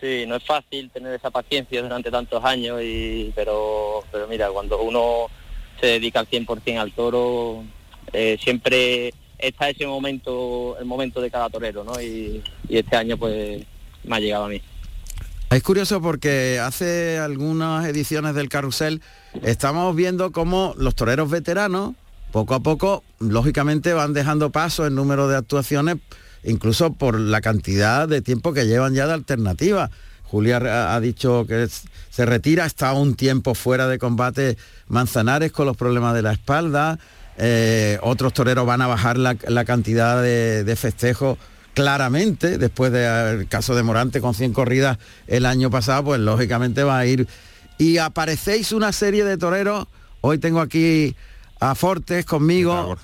[0.01, 4.81] Sí, no es fácil tener esa paciencia durante tantos años, y, pero, pero mira, cuando
[4.81, 5.27] uno
[5.79, 7.63] se dedica al 100% al toro,
[8.13, 12.01] eh, siempre está ese momento, el momento de cada torero, ¿no?
[12.01, 13.63] Y, este año pues
[14.03, 14.61] me ha llegado a mí.
[15.51, 19.01] Es curioso porque hace algunas ediciones del carrusel
[19.43, 21.93] estamos viendo cómo los toreros veteranos
[22.31, 25.97] poco a poco, lógicamente, van dejando paso en número de actuaciones,
[26.43, 29.89] incluso por la cantidad de tiempo que llevan ya de alternativa.
[30.25, 34.57] Julia ha ha dicho que es- se retira, está un tiempo fuera de combate
[34.87, 36.97] Manzanares con los problemas de la espalda.
[37.37, 41.37] eh, otros toreros van a bajar la, la cantidad de, de festejos
[41.73, 46.97] claramente, después del caso de Morante con 100 corridas el año pasado, pues lógicamente va
[46.99, 47.27] a ir.
[47.77, 49.85] Y aparecéis una serie de toreros,
[50.21, 51.13] hoy tengo aquí
[51.59, 52.95] a Fortes conmigo.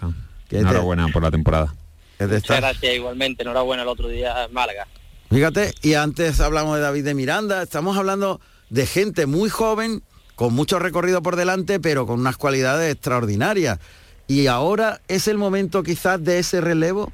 [0.48, 1.74] que te- Enhorabuena por la temporada.
[2.20, 4.88] Muchas gracias igualmente, enhorabuena el otro día en Málaga.
[5.32, 10.04] Fíjate, y antes hablamos de David de Miranda, estamos hablando de gente muy joven,
[10.36, 13.80] con mucho recorrido por delante, pero con unas cualidades extraordinarias.
[14.28, 17.14] Y ahora es el momento quizás de ese relevo.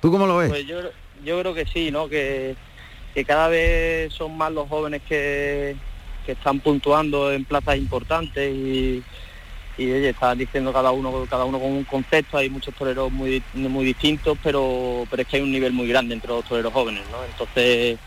[0.00, 0.48] ¿Tú cómo lo ves?
[0.48, 0.78] Pues yo,
[1.22, 2.08] yo creo que sí, ¿no?
[2.08, 2.56] Que,
[3.12, 5.76] que cada vez son más los jóvenes que,
[6.24, 9.04] que están puntuando en plazas importantes y,
[9.76, 13.42] y oye, están diciendo cada uno cada uno con un concepto, hay muchos toreros muy,
[13.54, 17.02] muy distintos, pero, pero es que hay un nivel muy grande entre los toreros jóvenes,
[17.10, 17.24] ¿no?
[17.24, 17.98] Entonces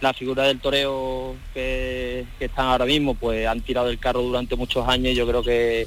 [0.00, 4.56] la figura del toreo que, que están ahora mismo, pues han tirado el carro durante
[4.56, 5.86] muchos años y yo creo que,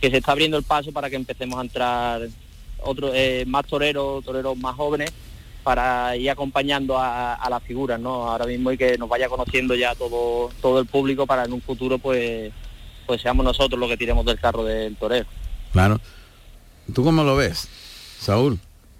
[0.00, 2.22] que se está abriendo el paso para que empecemos a entrar
[2.80, 5.12] otros eh, más toreros, toreros más jóvenes
[5.64, 8.28] para ir acompañando a, a las figuras, ¿no?
[8.28, 11.60] Ahora mismo y que nos vaya conociendo ya todo, todo el público para en un
[11.60, 12.52] futuro pues
[13.06, 15.26] pues seamos nosotros los que tiremos del carro del torero.
[15.72, 16.00] Claro.
[16.92, 17.68] ¿Tú cómo lo ves,
[18.18, 18.58] Saúl?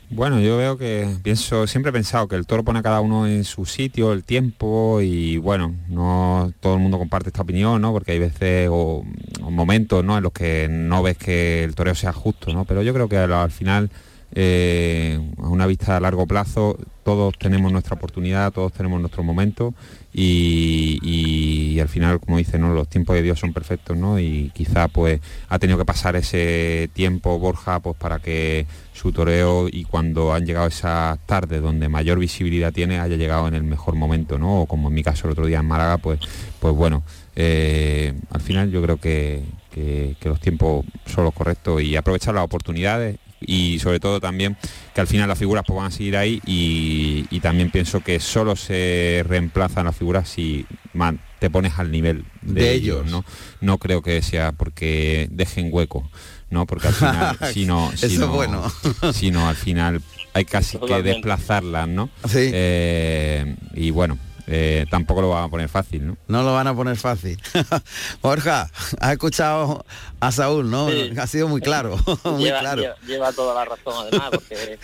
[0.09, 3.27] Bueno, yo veo que pienso, siempre he pensado que el toro pone a cada uno
[3.27, 7.93] en su sitio, el tiempo y bueno, no todo el mundo comparte esta opinión, ¿no?
[7.93, 9.05] Porque hay veces o,
[9.43, 10.17] o momentos, ¿no?
[10.17, 12.65] En los que no ves que el toreo sea justo, ¿no?
[12.65, 13.91] Pero yo creo que al, al final,
[14.39, 19.73] eh, a una vista a largo plazo, todos tenemos nuestra oportunidad, todos tenemos nuestro momento
[20.13, 22.75] y, al final, como dice, ¿no?
[22.75, 24.19] Los tiempos de Dios son perfectos, ¿no?
[24.19, 29.69] Y quizá pues ha tenido que pasar ese tiempo Borja pues para que su toreo
[29.71, 33.95] y cuando han llegado esas tardes donde mayor visibilidad tiene haya llegado en el mejor
[33.95, 34.63] momento, ¿no?
[34.63, 36.21] O como en mi caso el otro día en Málaga, pues,
[36.61, 37.03] pues bueno,
[37.37, 42.45] eh, al final yo creo que- que los tiempos son los correctos y aprovechar las
[42.45, 44.57] oportunidades y sobre todo también
[44.95, 48.19] que al final las figuras pues, van a seguir ahí y, y también pienso que
[48.21, 53.11] solo se reemplazan las figuras si man- te pones al nivel de, De ellos, ellos.
[53.11, 53.25] ¿no?
[53.61, 56.11] No creo que sea porque dejen hueco.
[56.49, 58.73] No, porque al final, si no, si Eso es no, bueno.
[59.13, 60.01] si no, al final
[60.33, 62.09] hay casi que desplazarlas, ¿no?
[62.35, 66.17] Eh, y bueno, eh, tampoco lo van a poner fácil, ¿no?
[66.29, 67.39] No lo van a poner fácil.
[68.23, 69.85] Borja, has escuchado
[70.21, 70.89] a Saúl, ¿no?
[70.89, 71.11] Sí.
[71.19, 72.83] Ha sido muy claro, muy lleva, claro.
[72.83, 74.79] lleva- lleva toda la razón además, porque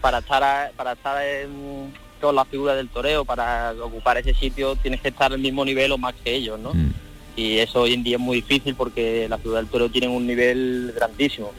[0.00, 4.74] para estar a- para estar en todas las figuras del toreo, para ocupar ese sitio
[4.76, 6.72] tienes que estar al mismo nivel o más que ellos, ¿no?
[6.74, 6.92] Mm.
[7.36, 10.26] Y eso hoy en día es muy difícil porque las figuras del toreo tienen un
[10.26, 11.52] nivel grandísimo.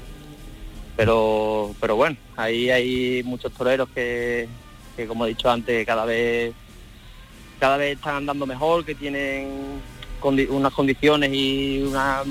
[0.95, 4.47] Pero pero bueno, ahí hay muchos toreros que,
[4.95, 6.53] que como he dicho antes, cada vez
[7.59, 9.81] cada vez están andando mejor, que tienen
[10.21, 12.23] condi- unas condiciones y una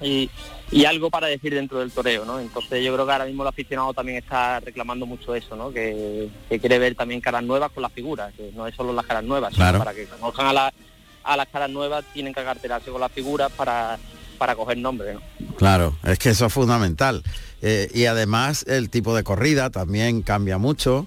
[0.00, 0.28] y,
[0.70, 2.40] y algo para decir dentro del toreo, ¿no?
[2.40, 5.70] Entonces yo creo que ahora mismo el aficionado también está reclamando mucho eso, ¿no?
[5.72, 9.06] Que, que quiere ver también caras nuevas con las figuras, que no es solo las
[9.06, 9.78] caras nuevas, Claro.
[9.78, 10.72] sino para que conozcan a, la-
[11.24, 13.96] a las caras nuevas tienen que acartelarse con las figuras para,
[14.38, 15.20] para coger nombre, ¿no?
[15.56, 17.22] Claro, es que eso es fundamental.
[17.60, 21.06] Eh, y además el tipo de corrida también cambia mucho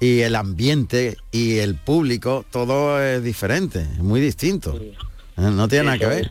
[0.00, 4.76] y el ambiente y el público, todo es diferente, es muy distinto.
[4.80, 4.94] Eh,
[5.36, 6.30] No tiene nada que ver.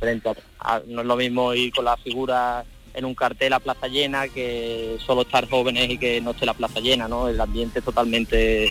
[0.59, 4.27] Ah, No es lo mismo ir con la figura en un cartel a plaza llena
[4.27, 7.27] que solo estar jóvenes y que no esté la plaza llena, ¿no?
[7.29, 8.65] El ambiente es totalmente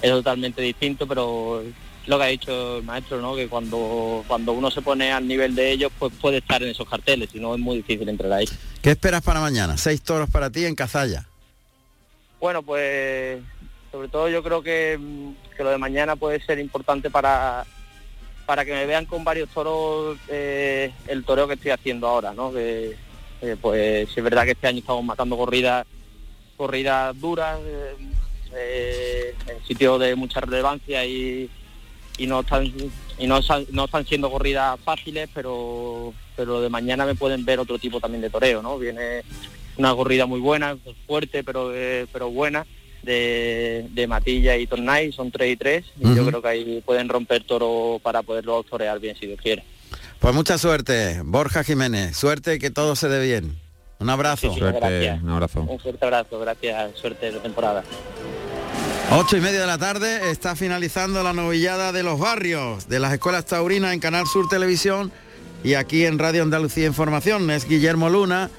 [0.00, 1.62] es totalmente distinto, pero
[2.06, 3.34] lo que ha dicho el maestro, ¿no?
[3.34, 6.88] Que cuando cuando uno se pone al nivel de ellos, pues puede estar en esos
[6.88, 8.48] carteles, si no es muy difícil entrar ahí.
[8.80, 9.76] ¿Qué esperas para mañana?
[9.76, 11.26] Seis toros para ti en Cazalla.
[12.40, 13.38] Bueno, pues
[13.90, 17.64] sobre todo yo creo que, mm, que lo de mañana puede ser importante para
[18.46, 22.50] para que me vean con varios toros eh, el toreo que estoy haciendo ahora, ¿no?
[22.50, 22.96] Que
[23.42, 25.86] eh, pues es verdad que este año estamos matando corridas
[26.56, 27.58] corridas duras
[28.56, 31.50] eh, en sitios de mucha relevancia y,
[32.16, 32.72] y no están
[33.18, 33.38] y no,
[33.72, 38.22] no están siendo corridas fáciles, pero pero de mañana me pueden ver otro tipo también
[38.22, 38.78] de toreo, ¿no?
[38.78, 39.24] Viene
[39.76, 41.70] una corrida muy buena, fuerte, pero
[42.10, 42.66] pero buena,
[43.08, 47.08] de, de Matilla y Tornay, son tres y tres, y yo creo que ahí pueden
[47.08, 49.64] romper toro para poderlo torear bien si Dios quiere.
[50.20, 52.16] Pues mucha suerte, Borja Jiménez.
[52.16, 53.56] Suerte y que todo se dé bien.
[54.00, 54.52] Un abrazo.
[54.52, 55.62] Un abrazo.
[55.62, 57.82] Un fuerte abrazo, gracias, suerte de temporada.
[59.10, 63.12] Ocho y media de la tarde está finalizando la novillada de los barrios de las
[63.12, 65.10] escuelas taurinas en Canal Sur Televisión
[65.64, 67.50] y aquí en Radio Andalucía Información.
[67.50, 68.50] Es Guillermo Luna,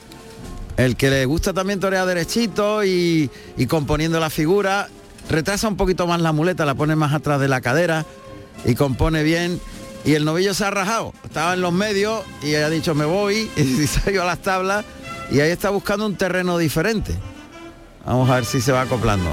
[0.79, 4.87] el que le gusta también torear derechito y, y componiendo la figura.
[5.29, 8.05] Retrasa un poquito más la muleta, la pone más atrás de la cadera
[8.63, 9.59] y compone bien.
[10.05, 13.51] Y el novillo se ha rajado, estaba en los medios y ha dicho me voy
[13.57, 14.85] y se ha ido a las tablas
[15.29, 17.13] y ahí está buscando un terreno diferente.
[18.05, 19.29] Vamos a ver si se va acoplando.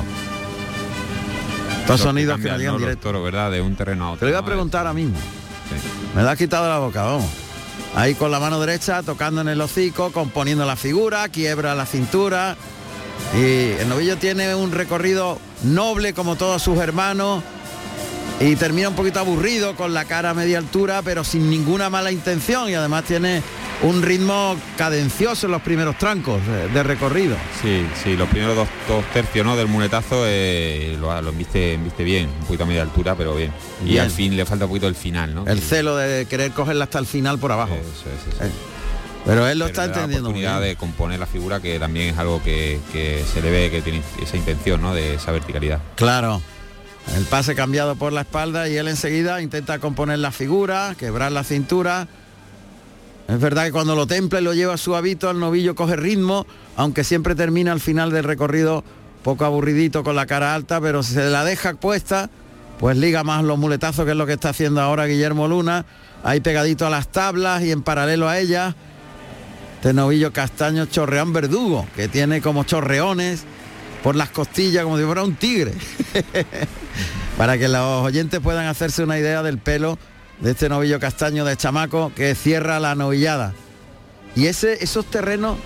[1.83, 2.81] Estos sonidos que nos llegan ¿no?
[2.81, 3.23] Directo.
[3.23, 3.53] ¿verdad?
[3.53, 4.19] De un terreno a otro.
[4.19, 4.47] Te lo iba a ¿no?
[4.49, 5.17] preguntar ahora mismo.
[6.17, 7.46] Me lo has quitado de la boca, vamos.
[7.97, 12.55] Ahí con la mano derecha, tocando en el hocico, componiendo la figura, quiebra la cintura.
[13.35, 17.43] Y el novillo tiene un recorrido noble como todos sus hermanos.
[18.39, 22.13] Y termina un poquito aburrido con la cara a media altura, pero sin ninguna mala
[22.13, 22.69] intención.
[22.69, 23.43] Y además tiene
[23.83, 27.35] un ritmo cadencioso en los primeros trancos de recorrido.
[27.63, 29.57] Sí, sí, los primeros dos, dos tercios ¿no?
[29.57, 33.53] del muletazo eh, lo, lo viste, viste bien, un poquito a media altura, pero bien.
[33.83, 34.03] Y Bien.
[34.03, 35.47] al fin le falta un poquito el final, ¿no?
[35.47, 37.75] El celo de querer cogerla hasta el final por abajo.
[37.75, 38.51] Eso es, eso es.
[38.51, 38.53] Eh,
[39.25, 40.29] Pero él lo Pero está la entendiendo.
[40.31, 40.71] muy oportunidad bien.
[40.73, 44.03] de componer la figura que también es algo que, que se le ve que tiene
[44.23, 44.93] esa intención, ¿no?
[44.95, 45.81] De esa verticalidad.
[45.97, 46.43] Claro.
[47.15, 51.45] El pase cambiado por la espalda y él enseguida intenta componer la figura, quebrar la
[51.45, 52.09] cintura.
[53.29, 57.05] Es verdad que cuando lo templa y lo lleva suavito, el novillo coge ritmo, aunque
[57.05, 58.85] siempre termina al final del recorrido
[59.23, 62.31] poco aburridito con la cara alta, pero si se la deja puesta,
[62.79, 65.87] pues liga más los muletazos, que es lo que está haciendo ahora Guillermo Luna,
[66.23, 68.75] ahí pegadito a las tablas y en paralelo a ellas,
[69.77, 73.45] este novillo castaño chorreón verdugo, que tiene como chorreones
[74.07, 75.73] por las costillas como si fuera un tigre.
[77.37, 79.99] Para que los oyentes puedan hacerse una idea del pelo
[80.39, 83.53] de este novillo castaño de chamaco que cierra la novillada.
[84.37, 85.59] Y ese, esos terrenos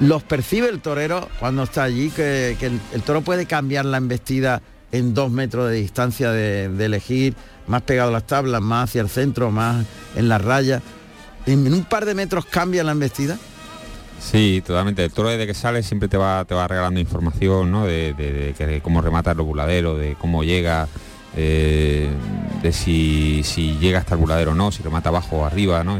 [0.00, 5.14] los percibe el torero cuando está allí, que, el, toro puede cambiar la embestida en
[5.14, 7.36] dos metros de distancia de, elegir,
[7.68, 10.82] más pegado a las tablas, más hacia el centro, más en la raya.
[11.46, 13.38] En un par de metros cambia la embestida.
[14.22, 15.04] Sí, totalmente.
[15.04, 17.86] El toro desde que sale siempre te va, te va regalando información, ¿no?
[17.86, 20.86] De, cómo remata el buladero, de cómo llega,
[21.36, 22.08] eh,
[22.62, 23.42] de si,
[23.80, 25.98] llega hasta el buladero o no, si remata abajo o arriba, ¿no?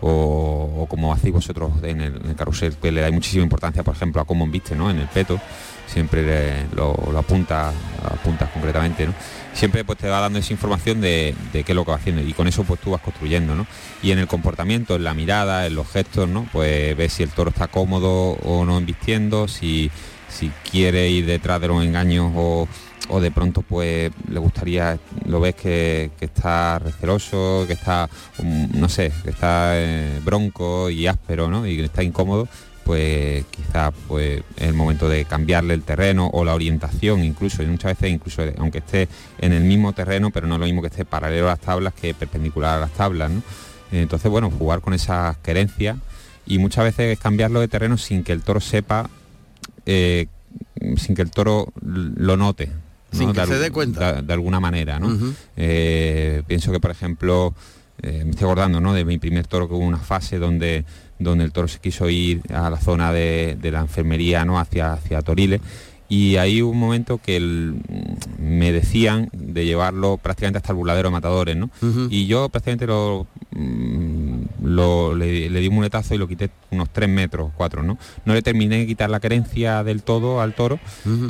[0.00, 4.24] O, como hacéis vosotros en el, carrusel, que le dais muchísima importancia, por ejemplo, a
[4.24, 4.88] cómo embiste, ¿no?
[4.88, 5.40] En el peto,
[5.86, 7.72] siempre lo, lo apunta,
[8.04, 9.14] apuntas concretamente, ¿no?
[9.58, 12.22] Siempre pues te va dando esa información de, de qué es lo que va haciendo
[12.22, 13.66] y con eso pues tú vas construyendo, ¿no?
[14.04, 16.48] Y en el comportamiento, en la mirada, en los gestos, ¿no?
[16.52, 19.90] Pues ves si el toro está cómodo o no embistiendo, si,
[20.28, 22.68] si quiere ir detrás de los engaños o,
[23.08, 28.68] o de pronto pues le gustaría, lo ves que, que está receloso, que está, um,
[28.74, 31.66] no sé, que está eh, bronco y áspero, ¿no?
[31.66, 32.46] Y que está incómodo,
[32.88, 37.66] pues quizá pues es el momento de cambiarle el terreno o la orientación incluso, y
[37.66, 40.88] muchas veces incluso aunque esté en el mismo terreno, pero no es lo mismo que
[40.88, 43.42] esté paralelo a las tablas que perpendicular a las tablas, ¿no?
[43.92, 45.98] Entonces, bueno, jugar con esas querencias
[46.46, 49.10] y muchas veces cambiarlo de terreno sin que el toro sepa,
[49.84, 50.28] eh,
[50.96, 52.68] sin que el toro lo note.
[53.12, 53.18] ¿no?
[53.18, 54.14] Sin que De se dé cuenta.
[54.14, 55.14] De, de alguna manera, ¿no?
[55.58, 57.54] Eh, pienso que, por ejemplo,
[58.00, 58.94] eh, me estoy acordando ¿no?
[58.94, 60.86] de mi primer toro que hubo una fase donde,
[61.18, 64.58] donde el toro se quiso ir a la zona de, de la enfermería ¿no?
[64.58, 65.60] hacia, hacia Toriles
[66.10, 67.74] y ahí hubo un momento que el-
[68.38, 71.68] me decían de llevarlo prácticamente hasta el burladero de matadores, ¿no?
[72.10, 76.90] Y yo prácticamente lo, mm, lo- le, le di un muletazo y lo quité unos
[76.90, 77.98] 3 metros, 4, ¿no?
[78.24, 80.78] No le terminé de quitar la querencia del todo al toro,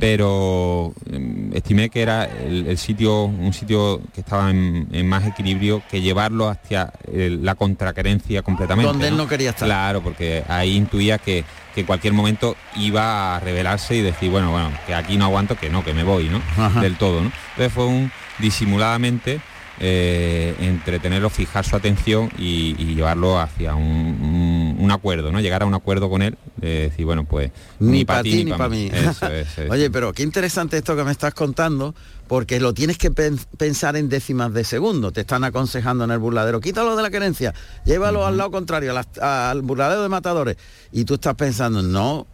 [0.01, 5.27] pero mm, estimé que era el, el sitio, un sitio que estaba en, en más
[5.27, 8.91] equilibrio que llevarlo hacia el- la contraquerencia completamente.
[8.91, 9.67] Donde él no quería estar.
[9.67, 14.51] Claro, porque ahí intuía que, que en cualquier momento iba a revelarse y decir, bueno,
[14.51, 16.41] bueno, que aquí no aguanto, que no, que me voy, ¿no?
[16.57, 16.81] Ajá.
[16.81, 17.31] Del todo, ¿no?
[17.51, 19.41] Entonces fue un disimuladamente
[19.81, 25.41] eh, entretenerlo, fijar su atención y, y llevarlo hacia un, un- un acuerdo, ¿no?
[25.41, 28.59] Llegar a un acuerdo con él, de decir, bueno, pues Ni para ti ni pa'
[28.59, 28.91] para mí.
[28.93, 29.73] Eso, eso, eso.
[29.73, 31.95] Oye, pero qué interesante esto que me estás contando,
[32.27, 35.13] porque lo tienes que pen- pensar en décimas de segundo.
[35.13, 37.55] Te están aconsejando en el burladero, quítalo de la querencia,
[37.85, 40.57] llévalo al lado contrario, a las- al burladero de matadores.
[40.93, 42.27] Y tú estás pensando, no,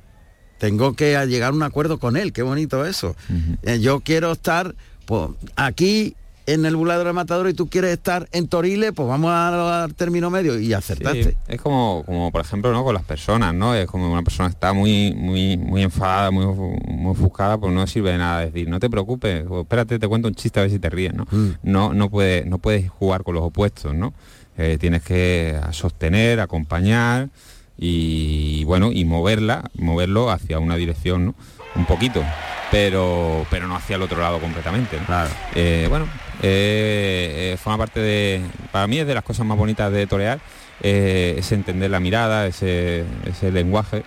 [0.59, 3.16] tengo que llegar a un acuerdo con él, qué bonito eso.
[3.62, 4.74] Eh, yo quiero estar
[5.07, 6.14] pues, aquí
[6.47, 10.30] en el buladero de Matador y tú quieres estar en Toriles, pues vamos al término
[10.30, 11.24] medio y acertaste.
[11.24, 12.84] Sí, es como, como por ejemplo, ¿no?
[12.84, 13.74] Con las personas, ¿no?
[13.74, 18.12] Es como una persona está muy, muy, muy enfadada, muy, muy ofuscada, pues no sirve
[18.12, 20.78] de nada decir, no te preocupes, o espérate, te cuento un chiste a ver si
[20.78, 21.26] te ríes, ¿no?
[21.30, 21.51] Mm.
[21.62, 24.12] No, no puedes, no puedes jugar con los opuestos, ¿no?
[24.57, 27.30] Eh, tienes que sostener, acompañar
[27.76, 31.34] y bueno, y moverla, moverlo hacia una dirección, ¿no?
[31.74, 32.22] Un poquito,
[32.70, 34.99] pero, pero no hacia el otro lado completamente.
[35.01, 35.07] ¿no?
[35.07, 35.30] Claro.
[35.57, 36.07] Eh, bueno,
[36.49, 38.40] eh, eh, forma parte de,
[38.70, 40.40] para mí es de las cosas más bonitas de torear,
[40.82, 44.03] eh, es entender la mirada, ese, ese lenguaje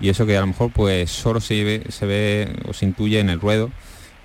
[0.00, 3.20] y eso que a lo mejor pues solo se ve, se ve o se intuye
[3.20, 3.70] en el ruedo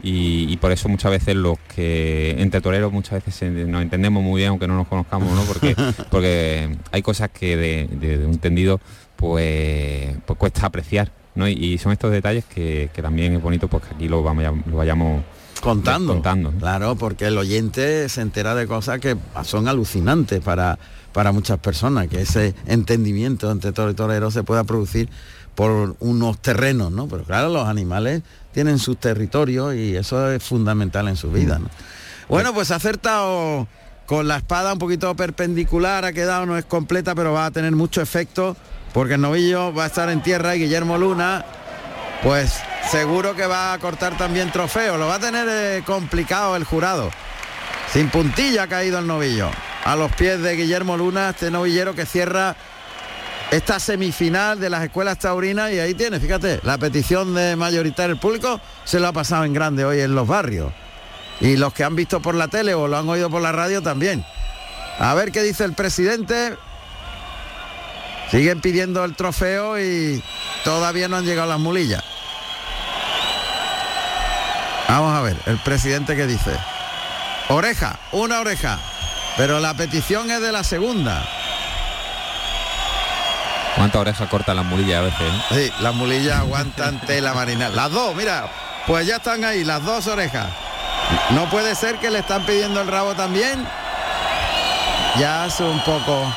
[0.04, 4.40] y, y por eso muchas veces los que entre toreros muchas veces nos entendemos muy
[4.42, 5.44] bien aunque no nos conozcamos, ¿no?
[5.44, 5.76] Porque,
[6.12, 8.82] porque hay cosas que de, de- de un tendido
[9.16, 11.48] pues, pues cuesta apreciar, ¿no?
[11.48, 14.44] Y, y son estos detalles que, que también es bonito pues que aquí lo, vamos,
[14.70, 15.24] lo vayamos
[15.64, 16.14] contando.
[16.14, 16.52] contando.
[16.52, 20.78] Claro, porque el oyente se entera de cosas que son alucinantes para,
[21.14, 25.10] para muchas personas, que ese entendimiento entre toro y torero se pueda producir
[25.56, 27.08] por unos terrenos, ¿no?
[27.08, 31.70] Pero claro, los animales tienen sus territorios y eso es fundamental en su vida, ¿no?
[32.28, 33.68] Bueno, pues ha acertado
[34.06, 37.72] con la espada un poquito perpendicular, ha quedado, no es completa, pero va a tener
[37.74, 38.58] mucho efecto,
[38.94, 41.46] porque el novillo va a estar en tierra y Guillermo Luna
[42.24, 42.62] pues
[42.92, 44.98] seguro que va a cortar también trofeo.
[44.98, 47.12] Lo va a tener eh, complicado el jurado.
[47.92, 49.50] Sin puntilla ha caído el novillo.
[49.84, 52.56] A los pies de Guillermo Luna, este novillero que cierra
[53.52, 58.14] esta semifinal de las escuelas taurinas y ahí tiene, fíjate, la petición de mayoritario.
[58.14, 60.72] El público se lo ha pasado en grande hoy en los barrios.
[61.40, 63.82] Y los que han visto por la tele o lo han oído por la radio
[63.82, 64.26] también.
[64.98, 66.56] A ver qué dice el presidente.
[68.32, 70.24] Siguen pidiendo el trofeo y
[70.64, 72.04] todavía no han llegado las mulillas.
[74.94, 76.56] Vamos a ver, el presidente que dice.
[77.50, 78.78] Oreja, una oreja.
[79.38, 81.28] Pero la petición es de la segunda.
[83.76, 85.20] ¿Cuánta oreja corta las mulillas a veces?
[85.20, 85.42] eh?
[85.50, 87.70] Sí, las mulillas aguantan tela marina.
[87.70, 88.46] Las dos, mira,
[88.86, 90.46] pues ya están ahí, las dos orejas.
[91.32, 93.68] No puede ser que le están pidiendo el rabo también.
[95.18, 96.32] Ya hace un poco.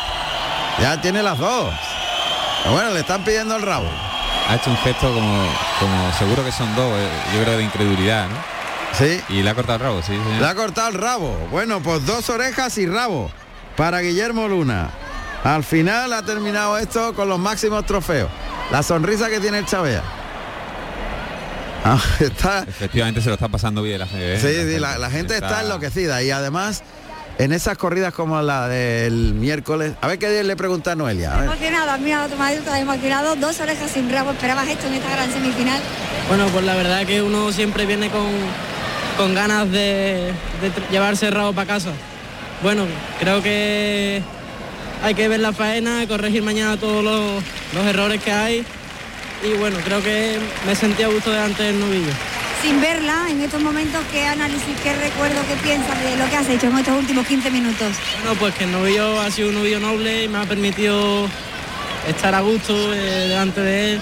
[0.80, 1.74] Ya tiene las dos.
[2.62, 3.90] Pero bueno, le están pidiendo el rabo.
[4.48, 5.46] Ha hecho un gesto como,
[5.80, 8.36] como seguro que son dos, eh, yo creo de incredulidad, ¿no?
[8.92, 9.20] Sí.
[9.28, 10.12] Y le ha cortado el rabo, sí.
[10.12, 10.40] señor.
[10.40, 11.36] Le ha cortado el rabo.
[11.50, 13.30] Bueno, pues dos orejas y rabo
[13.76, 14.90] para Guillermo Luna.
[15.44, 18.30] Al final ha terminado esto con los máximos trofeos.
[18.70, 20.02] La sonrisa que tiene el Chavea.
[21.84, 24.34] Ah, está, Efectivamente se lo está pasando bien la gente.
[24.34, 24.40] ¿eh?
[24.40, 26.82] Sí, sí, la, la gente está enloquecida y además
[27.38, 31.34] en esas corridas como la del miércoles, a ver qué le pregunta a Noelia.
[31.34, 31.50] a ver.
[32.38, 35.80] Marido está emocionado, dos orejas sin rabo, esperabas esto en esta gran semifinal.
[36.28, 38.26] Bueno, pues la verdad que uno siempre viene con,
[39.16, 40.32] con ganas de,
[40.90, 41.90] llevarse el rabo para casa.
[42.62, 42.84] Bueno,
[43.20, 44.22] creo que
[45.02, 47.42] hay que ver la faena, corregir mañana todos los,
[47.74, 48.66] los errores que hay
[49.44, 52.12] y bueno, creo que me sentí a gusto delante del novillo.
[52.62, 56.48] Sin verla, en estos momentos, ¿qué análisis, qué recuerdo, qué piensas de lo que has
[56.48, 57.88] hecho en estos últimos 15 minutos?
[58.22, 61.28] Bueno, pues que el novillo ha sido un novillo noble y me ha permitido
[62.08, 64.00] estar a gusto eh, delante de él,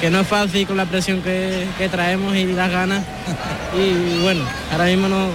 [0.00, 3.02] que no es fácil con la presión que, que traemos y las ganas.
[3.74, 5.28] Y bueno, ahora mismo no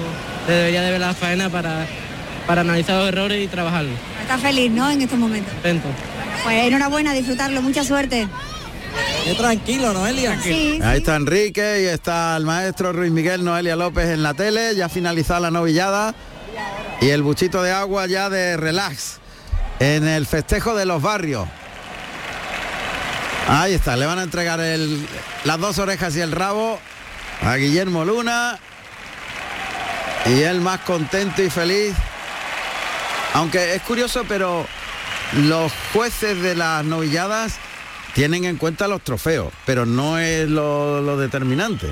[0.48, 1.88] debería de ver la faena para,
[2.46, 3.90] para analizar los errores y trabajarlo.
[4.22, 4.88] Estás feliz, ¿no?
[4.92, 5.52] En estos momentos.
[5.54, 5.88] Contento.
[6.44, 8.28] Pues enhorabuena, disfrutarlo, mucha suerte.
[9.28, 10.40] Qué tranquilo, Noelia.
[10.42, 14.74] Sí, Ahí está Enrique y está el maestro Ruiz Miguel Noelia López en la tele,
[14.74, 16.16] ya finalizada la novillada
[17.02, 19.20] y el buchito de agua ya de relax
[19.80, 21.46] en el festejo de los barrios.
[23.50, 25.06] Ahí está, le van a entregar el-
[25.44, 26.80] las dos orejas y el rabo
[27.42, 28.58] a Guillermo Luna
[30.26, 31.94] y él más contento y feliz.
[33.34, 34.66] Aunque es curioso, pero
[35.34, 37.56] los jueces de las novilladas
[38.18, 41.88] tienen en cuenta los trofeos, pero no es lo, lo determinante.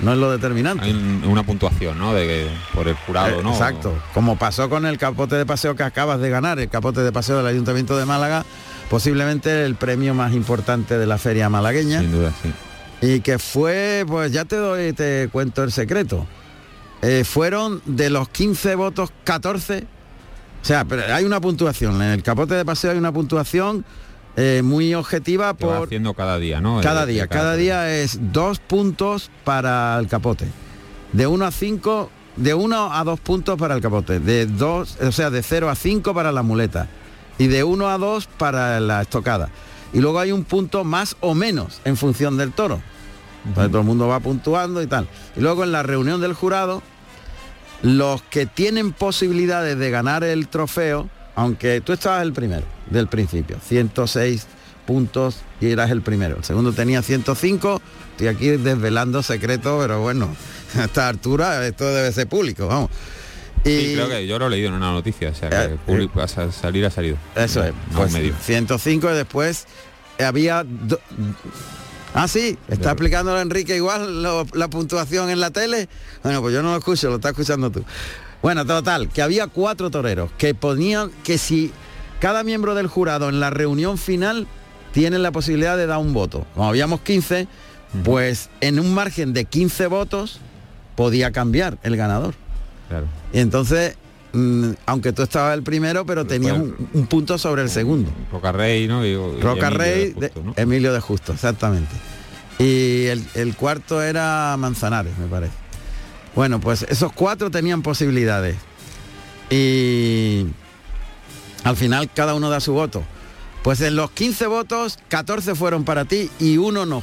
[0.00, 0.84] No es lo determinante.
[0.84, 2.12] Hay un- una puntuación, ¿no?
[2.12, 3.52] De que por el jurado, Eh, ¿no?
[3.52, 3.96] Exacto.
[4.12, 7.36] Como pasó con el capote de paseo que acabas de ganar, el capote de paseo
[7.36, 8.44] del Ayuntamiento de Málaga,
[8.90, 12.00] posiblemente el premio más importante de la feria malagueña.
[12.00, 12.52] Sin duda, sí.
[13.06, 16.26] Y que fue, pues ya te doy, te cuento el secreto.
[17.00, 19.84] Eh, fueron de los 15 votos, 14.
[20.62, 21.94] O sea, pero hay una puntuación.
[22.02, 23.84] En el capote de paseo hay una puntuación
[24.36, 26.80] eh, muy objetiva Que va por haciendo cada día, ¿no?
[26.80, 27.26] cada día.
[27.28, 30.46] Cada día es dos puntos para el capote.
[31.12, 34.18] De 1 a 5, de 1 a 2 puntos para el capote.
[34.18, 36.88] De dos, o sea, de 0 a 5 para la muleta.
[37.38, 39.50] Y de 1 a 2 para la estocada.
[39.92, 42.80] Y luego hay un punto más o menos en función del toro.
[43.46, 45.06] Entonces todo el mundo va puntuando y tal.
[45.36, 46.82] Y luego en la reunión del jurado,
[47.82, 53.58] los que tienen posibilidades de ganar el trofeo, aunque tú estabas el primero del principio,
[53.66, 54.46] 106
[54.86, 56.36] puntos y eras el primero.
[56.36, 57.80] El segundo tenía 105,
[58.12, 60.34] estoy aquí desvelando secretos, pero bueno,
[60.78, 62.90] a esta altura esto debe ser público, vamos.
[63.64, 66.20] Sí, creo que yo lo he leído en una noticia, o sea, que Eh, público,
[66.20, 67.16] a sa- salir ha salido.
[67.34, 68.34] Eso es, pues medio.
[68.42, 69.66] 105 y después
[70.18, 70.64] había...
[70.64, 71.00] do-
[72.16, 75.88] Ah, sí, está explicándolo Enrique igual lo- la puntuación en la tele.
[76.22, 77.82] Bueno, pues yo no lo escucho, lo estás escuchando tú.
[78.42, 81.72] Bueno, total, que había cuatro toreros que ponían que si
[82.24, 84.46] cada miembro del jurado en la reunión final
[84.92, 86.46] tiene la posibilidad de dar un voto.
[86.54, 87.46] Como habíamos 15,
[88.02, 90.40] pues en un margen de 15 votos
[90.96, 92.34] podía cambiar el ganador.
[92.88, 93.04] Claro.
[93.30, 93.98] Y entonces,
[94.32, 98.10] mm, aunque tú estabas el primero, pero tenías un, un punto sobre el segundo.
[98.32, 99.04] Roca Rey, ¿no?
[99.04, 100.52] Y- y Roca Emilio Rey, de Justo.
[100.56, 101.94] Emilio de Justo, exactamente.
[102.58, 105.52] Y el, el cuarto era Manzanares, me parece.
[106.34, 108.56] Bueno, pues esos cuatro tenían posibilidades.
[109.50, 110.46] Y
[111.64, 113.02] al final cada uno da su voto.
[113.62, 117.02] Pues en los 15 votos, 14 fueron para ti y uno no.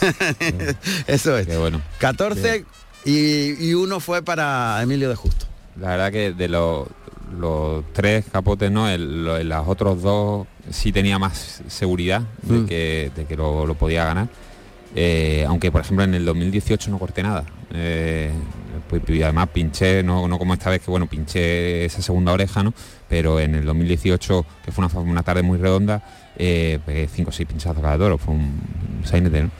[1.06, 1.48] Eso es.
[1.98, 2.64] 14
[3.04, 5.46] y, y uno fue para Emilio de Justo.
[5.80, 6.86] La verdad que de los,
[7.38, 8.88] los tres capotes, ¿no?
[8.88, 12.66] El, lo- las otros dos sí tenía más seguridad de Mm.
[12.66, 14.28] que, de que lo, lo podía ganar.
[14.94, 17.44] Eh, aunque por ejemplo en el 2018 no corté nada.
[17.72, 18.30] Eh,
[19.08, 22.72] y además pinché, no, no como esta vez que bueno, pinché esa segunda oreja, ¿no?
[23.08, 26.02] Pero en el 2018, que fue una, una tarde muy redonda,
[26.36, 28.60] eh, pegué cinco o seis pinchazos cada toro, fue un
[29.04, 29.50] sainete, ¿no?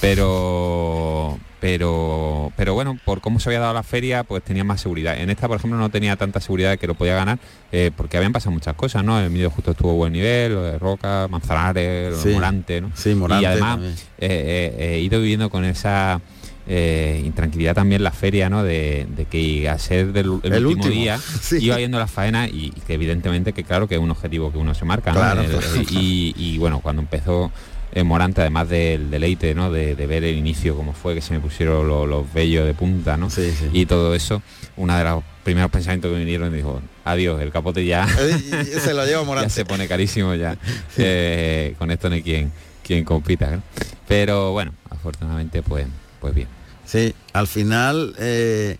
[0.00, 5.18] Pero pero pero bueno, por cómo se había dado la feria, pues tenía más seguridad.
[5.18, 7.38] En esta, por ejemplo, no tenía tanta seguridad de que lo podía ganar,
[7.72, 9.18] eh, porque habían pasado muchas cosas, ¿no?
[9.18, 12.28] El medio justo estuvo a buen nivel, lo de Roca, Manzanares, lo de Sí.
[12.30, 12.90] Morante, ¿no?
[12.94, 13.78] Sí, Morante Y además
[14.18, 16.20] eh, eh, he ido viviendo con esa
[16.68, 18.62] eh, intranquilidad también la feria, ¿no?
[18.64, 21.58] De, de que a ser del el El último, último, día sí.
[21.60, 24.58] iba viendo la faena y, y que evidentemente que claro que es un objetivo que
[24.58, 25.18] uno se marca, ¿no?
[25.20, 25.66] Claro, El- claro.
[25.90, 27.52] y, y, bueno, cuando empezó
[27.92, 29.70] eh, Morante, además del deleite, ¿no?
[29.70, 32.74] De, de ver el inicio, cómo fue, que se me pusieron lo- los vellos de
[32.74, 33.28] punta, ¿no?
[33.72, 34.42] Y todo eso,
[34.76, 38.92] una de los primeros pensamientos que me vinieron dijo, adiós, el capote ya, Eh, se
[38.92, 39.48] lo lleva Morante.
[39.50, 40.58] ya se pone carísimo ya.
[40.98, 42.50] Eh, con esto no hay quien,
[42.82, 43.62] quien compita, ¿no?
[44.08, 45.86] Pero bueno, afortunadamente pues,
[46.20, 46.48] pues bien.
[46.86, 48.78] Sí, al final, eh,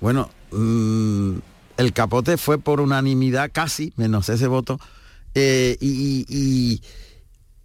[0.00, 1.32] bueno, mm,
[1.76, 4.78] el capote fue por unanimidad casi, menos ese voto,
[5.34, 6.82] eh, y, y-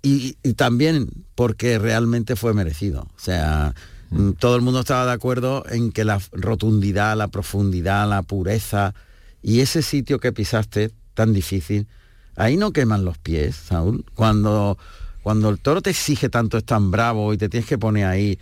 [0.01, 3.01] y- y también porque realmente fue merecido.
[3.15, 3.73] O sea,
[4.09, 8.93] mm, todo el mundo estaba de acuerdo en que la rotundidad, la profundidad, la pureza
[9.41, 11.87] y ese sitio que pisaste tan difícil,
[12.35, 14.03] ahí no queman los pies, Saúl.
[14.15, 14.77] Cuando,
[15.21, 18.39] cuando el toro te exige tanto, es tan bravo y te tienes que poner ahí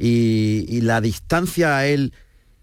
[0.00, 2.14] y, la distancia a él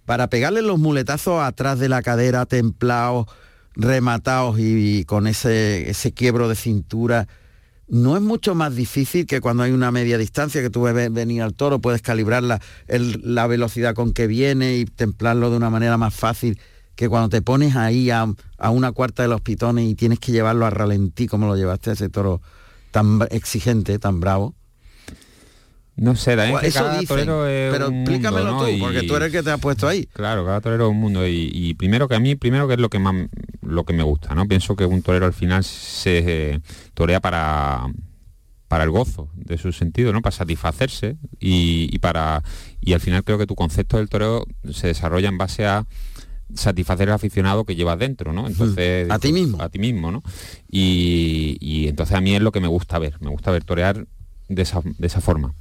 [0.05, 3.27] para pegarle los muletazos atrás de la cadera, templados,
[3.75, 7.27] rematados y, con ese, ese quiebro de cintura,
[7.87, 11.41] no es mucho más difícil que cuando hay una media distancia que tú ves venir
[11.41, 15.97] al toro, puedes calibrar la, la velocidad con que viene y templarlo de una manera
[15.97, 16.59] más fácil
[16.95, 18.25] que cuando te pones ahí a,
[18.57, 21.91] a una cuarta de los pitones y tienes que llevarlo a ralentí como lo llevaste
[21.91, 22.41] a ese toro
[22.91, 24.55] tan exigente, tan bravo.
[25.97, 28.71] No sé, también que Eso cada dicen, torero es pero un explícamelo mundo, ¿no?
[28.71, 30.05] tú, porque Y- tú eres el que te has puesto ahí.
[30.13, 32.79] Claro, cada torero es un mundo y, y primero que a mí, primero que es
[32.79, 33.15] lo que más
[33.61, 34.47] lo que me gusta, ¿no?
[34.47, 36.19] Pienso que un torero al final se
[36.53, 36.59] eh,
[36.93, 37.87] torea para
[38.67, 40.21] para el gozo de su sentido, ¿no?
[40.21, 42.43] Para satisfacerse y, y para
[42.81, 45.85] y al final creo que tu concepto del toreo se desarrolla en base a
[46.53, 48.45] satisfacer al aficionado que llevas dentro, ¿no?
[48.47, 49.61] Entonces A ti mismo.
[49.61, 50.21] a ti mismo, ¿no?
[50.69, 54.05] Y, y entonces a mí es lo que me gusta ver, me gusta ver torear
[54.47, 55.53] de esa, de esa forma.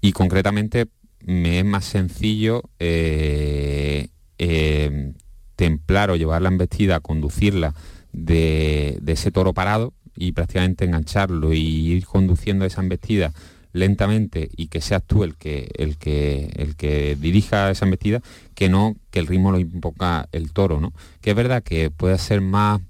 [0.00, 0.86] Y concretamente
[1.24, 4.08] me es más sencillo eh,
[4.38, 5.12] eh,
[5.56, 7.74] templar o llevar la embestida, conducirla
[8.12, 13.32] de, ese toro parado y prácticamente engancharlo y ir conduciendo esa embestida
[13.72, 18.22] lentamente y que seas tú el que el que el que dirija esa embestida
[18.54, 22.16] que no que el ritmo lo invoca el toro no que es verdad que puede
[22.18, 22.80] ser más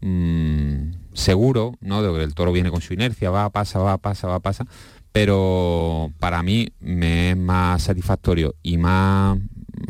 [0.00, 4.28] mm, seguro no de que el toro viene con su inercia va pasa va pasa
[4.28, 4.66] va pasa
[5.12, 9.38] pero para mí me es más satisfactorio y más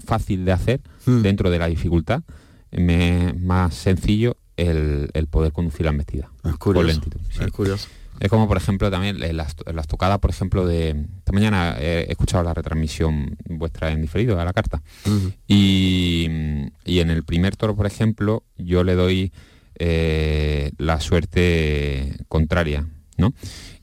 [0.05, 2.23] fácil de hacer dentro de la dificultad
[2.71, 7.45] me es más sencillo el, el poder conducir la embestida Es curioso, lentitud, sí.
[7.45, 7.89] es curioso.
[8.21, 10.91] Es como, por ejemplo, también las, las tocadas, por ejemplo, de...
[11.19, 14.81] Esta mañana he escuchado la retransmisión vuestra en diferido, a la carta.
[15.49, 16.29] y,
[16.85, 19.33] y en el primer toro, por ejemplo, yo le doy
[19.79, 23.33] eh, la suerte contraria, ¿no?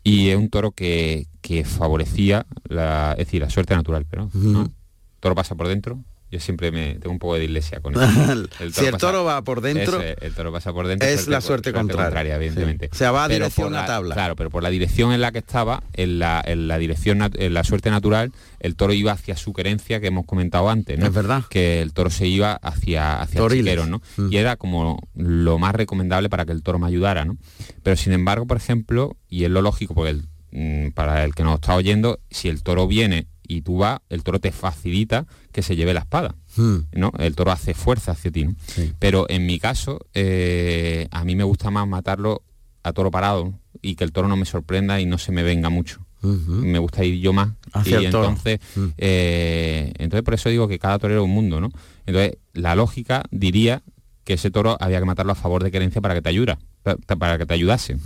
[0.03, 4.71] Y es un toro que, que favorecía, la, es decir, la suerte natural, pero ¿no?
[5.19, 8.47] toro pasa por dentro, Yo siempre me tengo un poco de iglesia con eso.
[8.71, 11.07] si el toro va por dentro, es, el toro pasa por dentro.
[11.07, 12.35] es la suerte, contraria.
[12.35, 12.89] evidentemente.
[12.91, 14.13] O sea, va a Pero dirección por a la- tabla.
[14.15, 17.53] Claro, pero por la dirección en la que estaba, en la, en la dirección, en
[17.53, 21.07] la suerte natural, el toro iba hacia su querencia que hemos comentado antes, ¿no?
[21.07, 21.43] Es verdad.
[21.49, 24.01] Que el toro se iba hacia, hacia el chiquero, ¿no?
[24.17, 24.31] Mm.
[24.31, 27.37] Y era como lo más recomendable para que el toro me ayudara, ¿no?
[27.81, 31.43] Pero sin embargo, por ejemplo, y es lo lógico, porque el- mm, para el que
[31.43, 35.61] nos está oyendo, si el toro viene y tú vas, el toro te facilita que
[35.63, 36.35] se lleve la espada.
[36.55, 36.77] Hmm.
[36.93, 37.11] ¿no?
[37.19, 38.45] El toro hace fuerza hacia ti.
[38.45, 38.55] ¿no?
[38.99, 42.43] Pero en mi caso, eh, a mí me gusta más matarlo
[42.83, 45.69] a toro parado y que el toro no me sorprenda y no se me venga
[45.69, 46.05] mucho.
[46.21, 47.49] Me gusta ir yo más.
[47.73, 48.27] Hacia y el toro.
[48.29, 48.87] entonces, Mm.
[48.97, 51.69] eh, entonces por eso digo que cada torero es un mundo, ¿no?
[52.05, 53.81] Entonces, la lógica diría
[54.25, 56.97] que ese toro había que matarlo a favor de querencia para que te ayuda, pa-
[57.17, 57.97] para que te ayudase.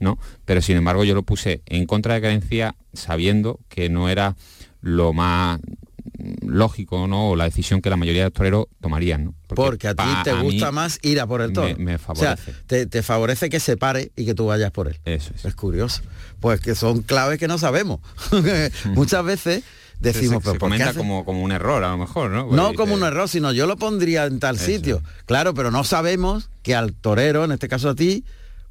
[0.00, 0.18] ¿no?
[0.44, 4.36] Pero sin embargo yo lo puse en contra de creencia sabiendo que no era
[4.80, 7.30] lo más mm, lógico, ¿no?
[7.30, 9.34] O la decisión que la mayoría de los toreros tomarían, ¿no?
[9.48, 11.68] Porque a ti te gusta más ir a por el toro.
[11.78, 12.44] Me, me O favorece.
[12.52, 14.98] sea, te, te favorece que se pare y que tú vayas por él.
[15.04, 15.54] Eso es.
[15.54, 16.02] curioso.
[16.40, 18.00] Pues que son claves que no sabemos.
[18.94, 19.64] Muchas veces
[20.00, 22.30] decimos, se, pero se ¿por qué comenta hace- como, como un error a lo mejor,
[22.30, 22.46] ¿no?
[22.50, 25.02] No Porque como un error, sino yo lo pondría en tal sitio.
[25.26, 28.24] Claro, pero no sabemos que al torero, en este caso a ti,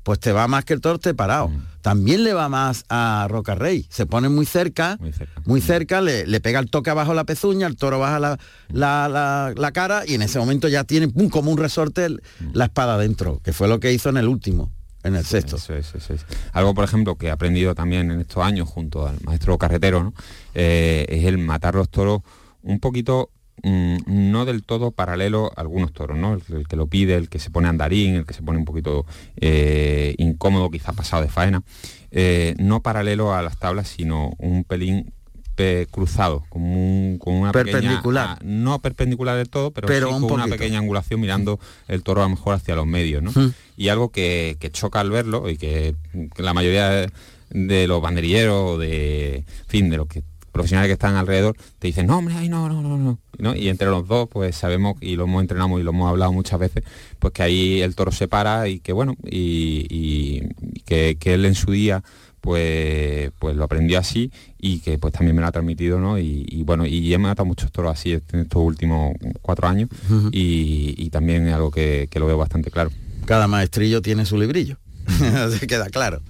[0.07, 1.49] pues te va más que el toro esté parado.
[1.49, 1.63] Mm.
[1.81, 3.85] También le va más a Roca Rey.
[3.89, 4.97] Se pone muy cerca,
[5.43, 8.39] muy cerca, le, le pega el toque abajo la pezuña, el toro baja la,
[8.69, 12.21] la- la- la cara y en ese momento ya tiene pum, como un resorte el-
[12.39, 12.51] Mm.
[12.53, 14.71] la espada dentro, que fue lo que hizo en el último,
[15.03, 15.57] en el sexto.
[15.57, 16.25] Eso es, eso es.
[16.53, 20.13] Algo, por ejemplo, que he aprendido también en estos años junto al maestro carretero, ¿no?
[20.53, 22.21] Eh, es el matar los toros
[22.61, 23.29] un poquito,
[23.63, 26.33] mm, no del todo paralelo a algunos toros, ¿no?
[26.35, 28.65] El, el que lo pide, el que se pone andarín, el que se pone un
[28.65, 29.05] poquito
[29.37, 31.63] eh, incómodo, quizás pasado de faena,
[32.11, 35.11] eh, no paralelo a las tablas, sino un pelín
[35.55, 38.27] pe- cruzado, como un- con una pequeña- Perpendicular.
[38.29, 42.03] ah, no perpendicular del todo, pero, Pero sí un con una pequeña angulación mirando el
[42.03, 43.31] toro a lo mejor hacia los medios, ¿no?
[43.31, 43.53] Mm.
[43.75, 45.95] Y algo que, que choca al verlo y que,
[46.37, 47.09] la mayoría de,
[47.49, 50.21] de los banderilleros, de en fin, de los que
[50.57, 53.19] profesionales que están alrededor, te dicen, no, hombre, ay, no, no, no, no.
[53.39, 53.55] ¿no?
[53.55, 56.59] Y entre los dos, pues sabemos, y lo hemos entrenado y lo hemos hablado muchas
[56.59, 56.83] veces,
[57.19, 60.43] pues que ahí el toro se para y que bueno, y, y-
[60.73, 62.03] y que, que él en su día
[62.41, 66.17] pues pues lo aprendió así y que pues también me lo ha transmitido ¿no?
[66.17, 69.89] y, y, bueno y he matado muchos toros así en estos últimos cuatro años
[70.31, 72.89] y, y también es algo que, que lo veo bastante claro
[73.25, 74.77] Cada maestrillo tiene su librillo.
[75.07, 76.21] Así queda claro.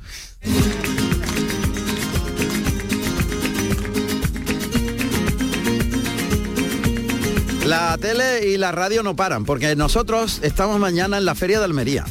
[7.68, 11.66] La tele y la radio no paran, porque nosotros estamos mañana en la Feria de
[11.66, 12.06] Almería.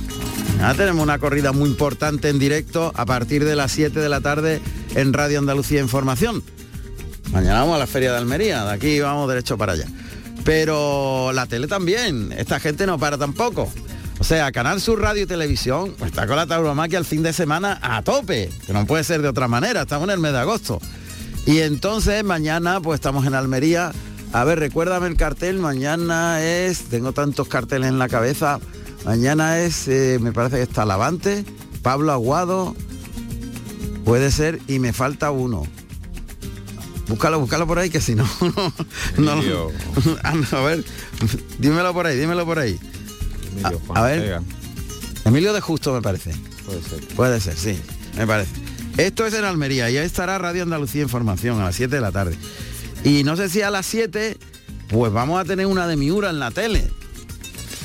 [0.59, 4.21] Ya tenemos una corrida muy importante en directo a partir de las 7 de la
[4.21, 4.61] tarde
[4.95, 6.43] en Radio Andalucía Información.
[7.33, 9.87] Mañana vamos a la Feria de Almería, de aquí vamos derecho para allá.
[10.45, 13.73] Pero la tele también, esta gente no para tampoco.
[14.19, 17.33] O sea, Canal Sur Radio y Televisión pues, está con la tauromaquia el fin de
[17.33, 20.39] semana a tope, que no puede ser de otra manera, estamos en el mes de
[20.39, 20.83] agosto.
[21.47, 23.93] Y entonces mañana pues estamos en Almería.
[24.33, 28.61] A ver, recuérdame el cartel, mañana es, tengo tantos carteles en la cabeza,
[29.05, 31.45] mañana es, eh, me parece que está Lavante,
[31.83, 32.75] Pablo Aguado,
[34.05, 35.63] puede ser, y me falta uno.
[37.09, 38.29] Búscalo, búscalo por ahí, que si no,
[39.17, 39.43] no.
[40.23, 40.85] Ah, no, a ver,
[41.59, 42.79] dímelo por ahí, dímelo por ahí.
[43.53, 44.19] Emilio A- a ver.
[44.19, 44.43] Ortega.
[45.25, 46.33] Emilio de Justo me parece.
[46.67, 47.79] puede ser Puede ser, sí,
[48.19, 48.51] me parece.
[48.99, 52.13] Esto es en Almería y ahí estará Radio Andalucía Información a las 7 de la
[52.13, 52.37] tarde.
[53.05, 54.37] Y no sé si a las 7,
[54.89, 56.89] pues vamos a tener una de Miura en la tele.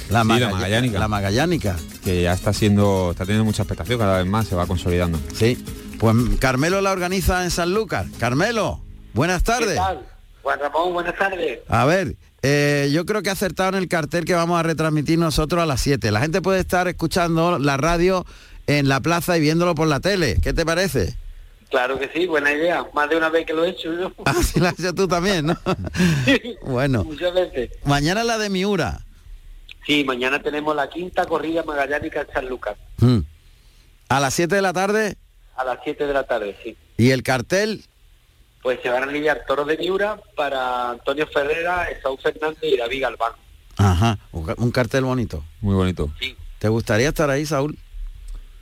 [0.09, 0.99] La, Sí, la Magallánica.
[0.99, 1.75] La Magallánica.
[2.03, 5.63] que ya está siendo está teniendo mucha expectación cada vez más se va consolidando Sí.
[5.99, 8.07] Pues Carmelo la organiza en San Lucas.
[8.19, 8.81] Carmelo,
[9.13, 9.69] buenas tardes.
[9.69, 10.01] ¿Qué tal?
[10.41, 11.59] Juan Ramón, buenas tardes.
[11.69, 15.19] A ver, eh, yo creo que ha acertado en el cartel que vamos a retransmitir
[15.19, 16.09] nosotros a las 7.
[16.11, 18.25] La gente puede estar escuchando la radio
[18.65, 20.37] en la plaza y viéndolo por la tele.
[20.41, 21.15] ¿Qué te parece?
[21.71, 22.85] Claro que sí, buena idea.
[22.93, 24.11] Más de una vez que lo he hecho yo.
[24.25, 25.57] Así lo has hecho tú también, ¿no?
[26.63, 27.71] bueno, Muchas veces.
[27.85, 28.99] mañana la de Miura.
[29.87, 32.77] Sí, mañana tenemos la quinta corrida magallánica en San Lucas.
[32.99, 33.19] Mm.
[34.09, 35.15] A las 7 de la tarde
[35.55, 36.75] A las 7 de la tarde, sí.
[36.97, 37.83] y el cartel,
[38.61, 43.01] Pues se van a lidiar toros de Miura para Antonio Ferrera, Esaú Fernández y David
[43.01, 43.31] Galván.
[43.77, 45.43] ajá, un ca- un cartel bonito.
[45.61, 46.11] muy bonito
[46.59, 47.77] ¿Te gustaría estar ahí, Saúl?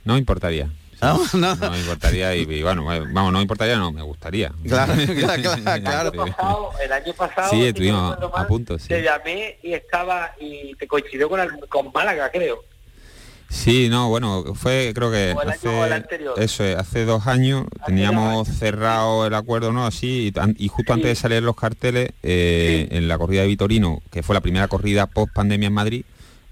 [0.04, 0.70] no importaría
[1.02, 1.56] No, no.
[1.56, 4.92] no me importaría y, y bueno eh, vamos no me importaría no me gustaría Claro,
[5.18, 5.42] claro,
[5.82, 6.12] claro, claro.
[6.12, 8.88] El año pasado, el año pasado Sí, si no estuvimos a punto, sí.
[8.88, 12.64] te llamé y estaba y te coincidió con, el- con Málaga, creo.
[13.48, 16.04] Sí, no, bueno, fue creo que el año hace, el
[16.38, 19.86] eso es, hace dos años teníamos cerrado el acuerdo, ¿no?
[19.86, 24.22] Así, y, justo antes de salir los carteles, eh, en la corrida de Vitorino, que
[24.22, 26.04] fue la primera corrida post pandemia en Madrid,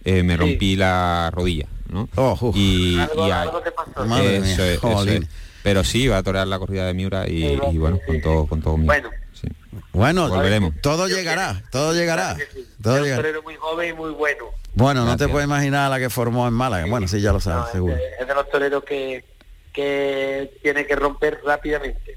[0.05, 0.39] eh, me Sí.
[0.41, 2.09] rompí la rodilla, ¿no?
[2.17, 4.05] Oh, y, Algo- y ahí- algo te pasó.
[4.07, 5.23] Madre eso mía, es, eso jolín.
[5.25, 5.29] es.
[5.63, 8.03] Pero sí, va a torear la corrida de Miura y, Sí, va, y bueno, sí,
[8.07, 8.77] con todo, con todo.
[8.77, 9.49] Bueno, Sí.
[9.93, 10.75] Bueno, Volveremos.
[10.83, 12.37] todo llegará, todo llegará.
[12.83, 13.17] Todo Es un llegará.
[13.23, 14.45] torero muy joven y muy bueno.
[14.75, 16.87] Bueno, no te puedes imaginar a la que formó en Málaga.
[16.89, 17.95] Bueno, sí, ya lo No, sabes, es, seguro.
[17.95, 19.25] de, es de los toreros que,
[19.73, 22.15] que tiene que romper rápidamente.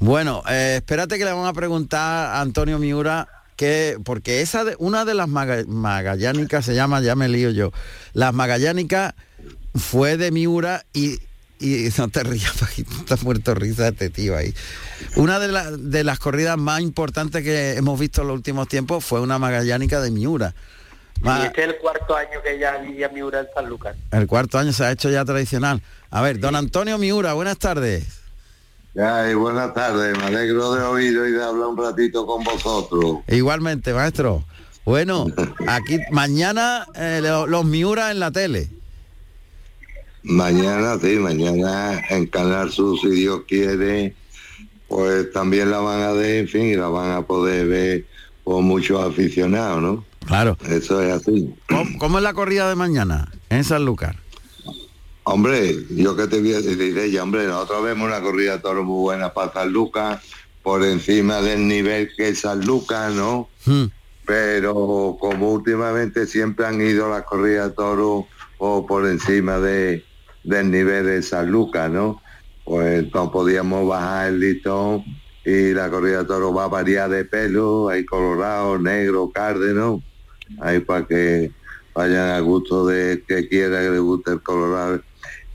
[0.00, 3.26] Bueno, eh, espérate que le vamos a preguntar a Antonio Miura
[3.58, 7.72] que porque esa de, una de las maga- magallánicas se llama, ya me lío yo,
[8.12, 9.14] las magallánicas
[9.74, 11.18] fue de Miura y,
[11.58, 14.54] y no te rías, está muerto risa este tío ahí.
[15.16, 19.04] Una de, la- de las corridas más importantes que hemos visto en los últimos tiempos
[19.04, 20.54] fue una magallánica de Miura.
[21.20, 23.96] Ma- Y este es el cuarto año que ya vivía Miura en San Lucas.
[24.12, 25.82] el cuarto año se ha hecho ya tradicional.
[26.10, 28.17] A ver, don Antonio Miura, buenas tardes.
[29.00, 33.18] Ay, buenas tardes, me alegro de oír y de hablar un ratito con vosotros.
[33.28, 34.44] Igualmente, maestro.
[34.84, 35.26] Bueno,
[35.68, 38.68] aquí mañana eh, lo- los Miura en la tele.
[40.24, 44.14] Mañana, sí, mañana en Canal Sur, si Dios quiere,
[44.88, 48.04] pues también la van a ver, en fin, y la van a poder ver
[48.42, 50.04] por muchos aficionados, ¿no?
[50.26, 50.58] Claro.
[50.68, 51.54] Eso es así.
[51.68, 54.16] ¿Cómo, cómo es la corrida de mañana en Sanlúcar?
[55.30, 58.86] Hombre, yo que te voy a decir, ella, hombre, nosotros vemos una corrida de toros
[58.86, 60.22] muy buena para San Lucas,
[60.62, 63.50] por encima del nivel que es San Lucas, ¿no?
[63.66, 63.84] Hmm.
[64.24, 68.24] pero como últimamente siempre han ido las corridas de toros
[68.56, 70.02] o por encima de,
[70.44, 72.22] del nivel de San Lucas, ¿no?
[72.64, 75.04] Pues no podíamos bajar el listón
[75.44, 80.02] y la corrida de toros va a variar de pelo, hay colorado, negro, cárdeno,
[80.62, 81.50] ahí para que
[81.94, 85.02] vayan a gusto de que quiera que le guste el colorado.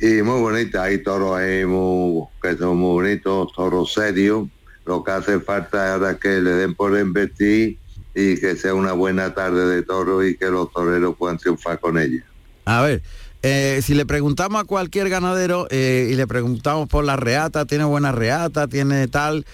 [0.04, 4.49] Y muy bonita, hay toros ahí muy, que son muy bonitos, toros serios.
[4.86, 7.78] Lo que hace falta es ahora que le den por investir
[8.14, 11.97] y que sea una buena tarde de toros y que los toreros puedan triunfar con
[11.97, 12.22] ella.
[12.66, 13.01] A ver,
[13.43, 17.86] eh, si le preguntamos a cualquier ganadero eh, y le preguntamos por la reata, tiene
[17.86, 19.45] buena reata, tiene tal,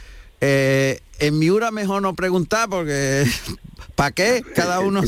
[0.41, 3.25] eh, en Miura mejor no preguntar porque
[3.95, 4.43] ¿para qué?
[4.55, 5.01] Cada uno...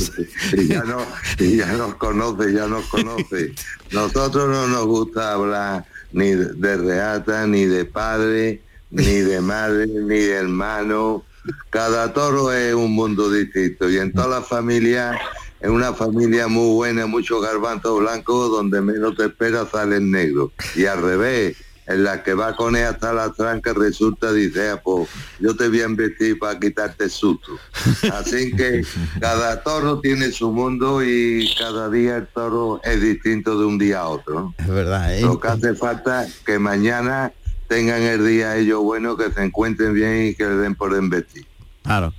[0.68, 1.04] ya no,
[1.38, 3.54] ya nos conoce, ya nos conoce.
[3.90, 10.18] Nosotros no nos gusta hablar ni de- reata, ni de padre, ni de madre, ni
[10.18, 11.24] de hermano.
[11.70, 15.18] Cada toro es un mundo distinto y en toda la familia,
[15.60, 20.52] es una familia muy buena, muchos garbanzos blancos, donde menos te esperas salen negros.
[20.76, 21.56] Y al revés,
[21.92, 25.08] en la que va con ella hasta la tranca resulta, dice, "Ah, pues
[25.40, 27.52] yo te voy a investir para quitarte el susto.
[28.12, 28.84] Así que
[29.20, 34.00] cada toro tiene su mundo y cada día el toro es distinto de un día
[34.00, 34.54] a otro.
[34.58, 35.22] Es verdad, ¿eh?
[35.22, 37.32] Lo que hace falta es que mañana
[37.68, 41.46] tengan el día ellos bueno, que se encuentren bien y que le den por investir.
[41.82, 42.12] Claro.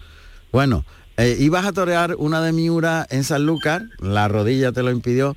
[0.51, 0.85] Bueno,
[1.17, 5.35] eh, ibas a torear una de Miura en Sanlúcar, la rodilla te lo impidió.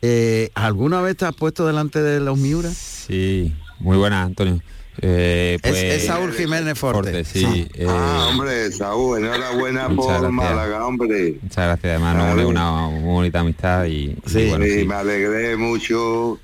[0.00, 2.70] Eh, ¿Alguna vez te has puesto delante de los Miura?
[2.70, 4.60] Sí, muy buena, Antonio.
[5.00, 7.24] Eh, Es, pues- es Saúl Jiménez Forte.
[7.24, 7.68] sí.
[7.74, 10.32] eh, Ah, hombre, Saúl, enhorabuena por gracias.
[10.32, 11.38] Málaga, hombre.
[11.40, 12.40] Muchas gracias, además nos Claro.
[12.48, 14.84] une una muy bonita amistad y, y Sí, bueno, sí.
[14.84, 16.40] me alegré mucho,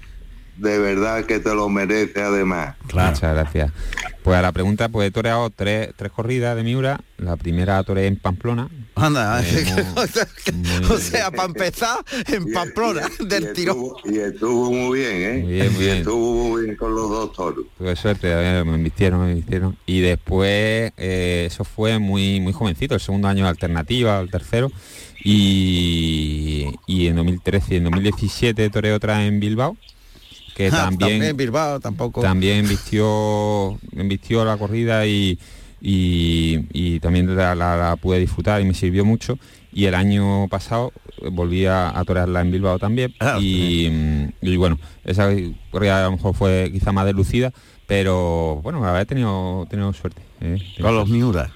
[0.56, 2.76] de verdad que te lo merece además.
[2.84, 3.72] Muchas gracias.
[4.22, 6.98] Pues a la pregunta, pues he toreado tres, tres corridas de Miura.
[7.18, 8.68] La primera toreé en Pamplona.
[8.94, 9.84] Anda, Eh,
[10.90, 11.98] o sea, para empezar,
[12.28, 13.78] en Pamplona, del tirón.
[14.04, 15.38] Y estuvo muy bien, ¿eh?
[15.42, 15.98] Muy bien, muy y bien.
[15.98, 17.66] estuvo muy bien con los dos toros.
[17.76, 19.76] Tuve suerte, eh, me invistieron, me invistieron.
[19.84, 24.70] Y después, eh, eso fue muy muy jovencito, el segundo año de alternativa, el tercero.
[25.22, 29.76] Y, y en 2013 y en 2017 toreé otra en Bilbao,
[30.54, 32.20] que Ah, también, Bilbao tampoco.
[32.22, 35.38] también vistió, vistió la corrida y,
[35.80, 39.38] y, y también la, la- la pude disfrutar y me sirvió mucho.
[39.72, 40.92] Y el año pasado
[41.32, 43.12] volví a, a torearla en Bilbao también.
[43.20, 45.28] Ah, y, mm, y bueno, esa
[45.70, 47.52] corrida a lo mejor fue quizá más deslucida,
[47.86, 50.22] pero bueno, haber tenido, tenido suerte.
[50.40, 51.08] eh, tenido Con los.
[51.08, 51.50] Miura.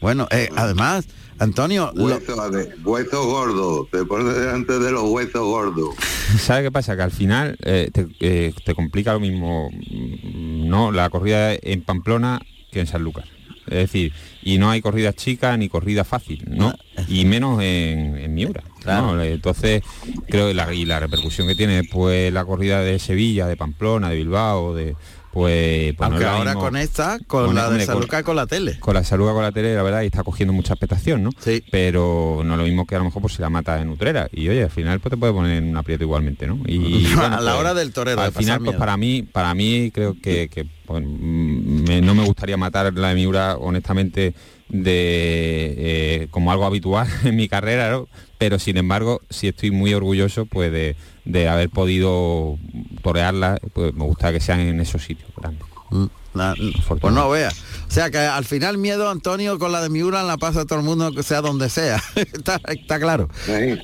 [0.00, 1.06] Bueno, eh, además,
[1.40, 2.06] Antonio, lo-
[2.50, 5.94] ver, huesos gordos, te pones delante de los huesos gordos.
[6.38, 6.96] ¿Sabe qué pasa?
[6.96, 10.92] Que al final eh, te, eh, te complica lo mismo, mm, ¿no?
[10.92, 13.24] La corrida en Pamplona que en San Lucas.
[13.66, 14.12] Es decir,
[14.42, 16.74] y no hay corridas chicas ni corrida fácil, ¿no?
[17.08, 18.62] Y menos en, en Miura.
[18.84, 19.22] ¿no?
[19.22, 19.82] Entonces,
[20.28, 24.10] creo y la, y la repercusión que tiene pues la corrida de Sevilla, de Pamplona,
[24.10, 24.96] de Bilbao, de
[25.32, 28.78] pues, pues Aunque ahora mismo- conecta con, con- la de San con- la tele.
[28.80, 31.30] con la salud con la tele, la verdad, y está cogiendo mucha expectación, ¿no?
[31.38, 31.62] Sí.
[31.70, 34.28] Pero no lo mismo que a lo mejor pues si la mata en Utrera.
[34.32, 36.58] Y oye, al final pues te puede poner en un aprieto igualmente, ¿no?
[36.66, 38.78] Y A bueno, la pues, hora del torero, Al final, pues miedo.
[38.78, 43.14] para mí, para mí creo que, que, pues, me- no me gustaría matar la de
[43.14, 44.34] Miura, honestamente,
[44.70, 48.02] de eh, como algo habitual en mi carrera.
[48.38, 52.58] Pero sin embargo, sí estoy muy orgulloso pues de, de haber podido
[53.02, 55.66] torearla, pues me gusta que sean en esos sitios grandes.
[55.90, 56.54] Mm, la-
[57.00, 57.50] pues no vea.
[57.88, 60.78] O sea que al final miedo, Antonio, con la de Miura la pasa a todo
[60.78, 62.00] el mundo, que sea donde sea.
[62.14, 63.28] está, está claro.
[63.46, 63.78] Sí.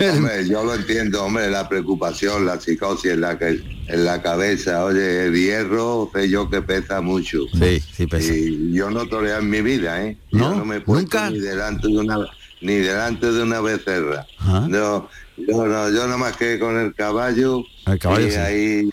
[0.04, 4.84] Hombre, yo lo entiendo, hombre, la preocupación, la psicosis en la que en la cabeza,
[4.84, 7.38] oye, el hierro, sé yo que pesa mucho.
[7.58, 8.32] Sí, sí pesa.
[8.32, 10.16] Y yo no toreo en mi vida, ¿eh?
[10.32, 10.50] ¿No?
[10.50, 11.30] Yo no me he puesto ¿Nunca?
[11.30, 12.18] ni delante de una
[12.62, 14.26] ni delante de una becerra.
[14.38, 14.68] Ajá.
[14.70, 15.08] Yo,
[15.38, 17.62] yo no, yo nada más que con el caballo.
[17.86, 18.36] El caballo, y sí.
[18.36, 18.90] ahí,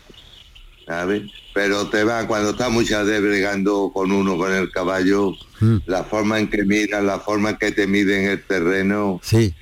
[0.87, 1.23] a ver,
[1.57, 5.77] pero te va, cuando está muchas veces bregando con uno, con el caballo, Mm.
[5.87, 9.55] la forma en que miran, la forma en que te miden el terreno, Sí.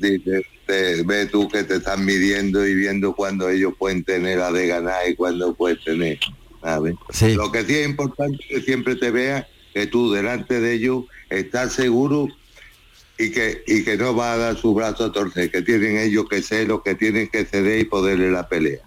[0.00, 4.66] te, ve tú que te están midiendo y viendo cuando ellos pueden tener la de
[4.66, 6.18] ganar y cuando puedes tener.
[6.62, 6.94] ¿sabes?
[7.10, 7.34] Sí.
[7.34, 11.04] Lo que sí es importante es que siempre te veas que tú delante de ellos
[11.28, 12.28] estás seguro
[13.18, 16.24] y que, y que no va a dar su brazo a torcer, que tienen ellos
[16.30, 18.80] que ser los que tienen que ceder y poderle la pelea.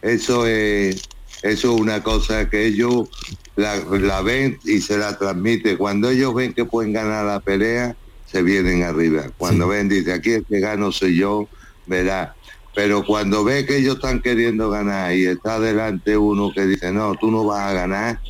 [0.00, 1.02] Eso es,
[1.42, 3.08] eso es una cosa que ellos
[3.56, 5.76] la, la ven y se la transmite.
[5.76, 9.30] Cuando ellos ven que pueden ganar la pelea, se vienen arriba.
[9.36, 11.48] Cuando ven, dice, aquí el que gano soy yo,
[11.86, 12.34] verá.
[12.74, 17.14] Pero cuando ve que ellos están queriendo ganar y está delante uno que dice, no,
[17.14, 18.20] tú no vas a ganar,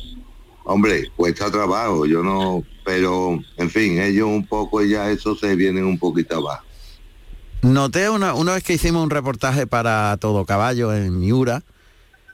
[0.63, 5.83] hombre, cuesta trabajo, yo no, pero en fin, ellos un poco ya eso se vienen
[5.83, 6.63] un poquito abajo.
[7.61, 11.63] Noté una, una vez que hicimos un reportaje para Todo Caballo en Miura,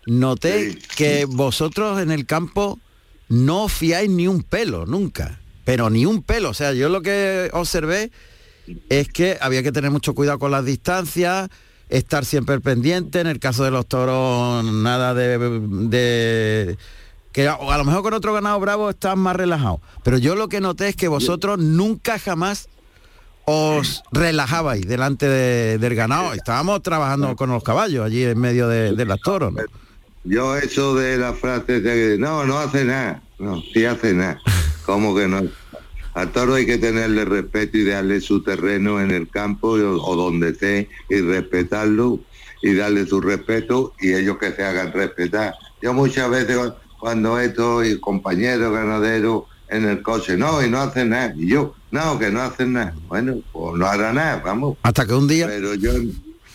[0.06, 2.80] noté que vosotros en el campo
[3.30, 5.40] no fiáis ni un pelo, nunca.
[5.66, 6.50] Pero ni un pelo.
[6.50, 8.12] O sea, yo lo que observé
[8.90, 11.50] es que había que tener mucho cuidado con las distancias,
[11.90, 13.20] estar siempre pendiente.
[13.22, 15.38] En el caso de los toros, nada de...
[15.90, 16.78] de-
[17.32, 19.82] que a, a lo mejor con otro ganado bravo estás más relajado.
[20.04, 22.68] Pero yo lo que noté es que vosotros nunca jamás
[23.46, 26.34] os relajabais delante de- del ganado.
[26.34, 29.52] Estábamos trabajando con los caballos allí en medio de, de las toros.
[29.54, 29.62] ¿no?
[30.24, 34.40] Yo eso de la frase de no, no hace nada, no, sí hace nada.
[34.86, 35.42] ¿Cómo que no?
[36.14, 40.16] Al toro hay que tenerle respeto y darle su terreno en el campo o, o
[40.16, 42.20] donde esté y respetarlo
[42.62, 45.54] y darle su respeto y ellos que se hagan respetar.
[45.82, 51.10] Yo muchas veces cu- cuando estoy compañeros ganaderos en el coche, no, y no hacen
[51.10, 51.34] nada.
[51.36, 52.94] Y yo, no, que no hacen nada.
[53.08, 54.78] Bueno, pues no hará nada, vamos.
[54.84, 55.48] Hasta que un día...
[55.48, 55.92] Pero yo,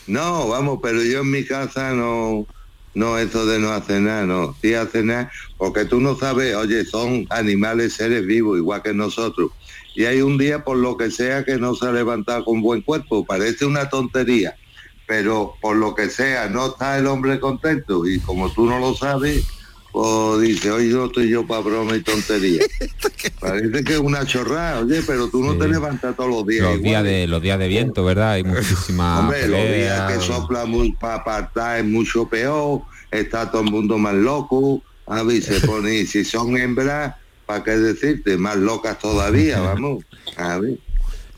[0.07, 2.47] no, vamos, pero yo en mi casa no,
[2.95, 6.85] no eso de no hacer nada, no, sí hace nada, porque tú no sabes, oye,
[6.85, 9.51] son animales, seres vivos, igual que nosotros.
[9.95, 12.83] Y hay un día, por lo que sea, que no se ha levantado con buen
[12.83, 14.57] cuerpo, parece una tontería,
[15.07, 18.95] pero por lo que sea, no está el hombre contento, y como tú no lo
[18.95, 19.47] sabes,
[19.99, 22.63] pues dice, oye, no estoy yo para broma y tontería.
[23.41, 26.67] Parece que es una chorrada, oye, pero tú no te levantas todos los días.
[26.67, 26.85] Los igual.
[26.85, 28.31] días de los días de viento, ¿verdad?
[28.35, 33.63] Hay muchísimas Hombre, los días que sopla muy para apartar es mucho peor, está todo
[33.63, 38.37] el mundo más loco, a ver, se pone, y si son hembras, ¿para qué decirte?
[38.37, 40.05] Más locas todavía, vamos,
[40.37, 40.79] a ver.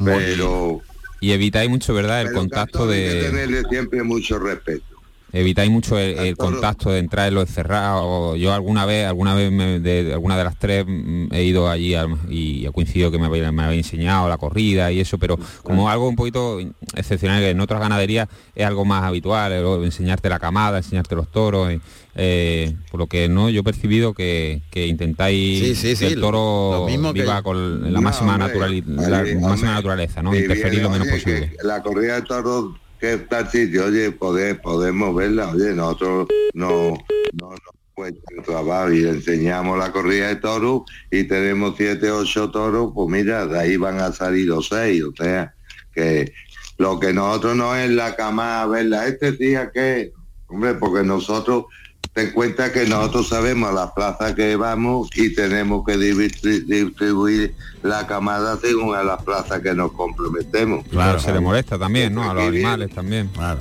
[0.05, 0.83] Pero,
[1.23, 2.21] Y evitáis mucho, ¿verdad?
[2.21, 4.90] El contacto hay que de tenerle siempre mucho respeto.
[5.33, 8.39] Evitáis mucho el, el contacto de entrar en los cerrados.
[8.39, 11.95] Yo alguna vez, alguna vez me- de, alguna de las tres mm, he ido allí
[11.95, 13.45] al- y he coincidido que me habéis
[13.87, 16.59] enseñado la corrida y eso, pero como algo un poquito
[16.95, 21.31] excepcional que en otras ganaderías es algo más habitual, el enseñarte la camada, enseñarte los
[21.31, 21.71] toros.
[21.71, 21.81] eh,
[22.17, 26.21] eh, por lo que no, yo he percibido que, que intentáis Sí, sí, que el
[26.21, 30.35] toro lo mismo que- viva con la No, máxima, hombre, naturali- la máxima naturaleza, ¿no?
[30.35, 31.53] Interferir lo menos posible.
[31.63, 36.99] la corrida de toros que está sitio, oye, poder, podemos verla, oye, nosotros no,
[37.33, 37.55] no
[37.95, 43.09] cuesta el trabajo y enseñamos la corrida de toros y tenemos siete, ocho toros, pues
[43.09, 45.55] mira, de ahí van a salir los seis, o sea,
[45.95, 46.33] que
[46.77, 50.13] lo que nosotros no es la cama verla, este día que,
[50.49, 51.65] hombre, porque nosotros
[52.13, 58.07] ten cuenta que nosotros sabemos a la plaza que vamos y tenemos que distribuir, la
[58.07, 60.85] camada según a la plaza que nos comprometemos.
[60.89, 62.29] Claro, se le molesta también, ¿no?
[62.29, 63.31] A los viene- animales también.
[63.39, 63.57] Ah,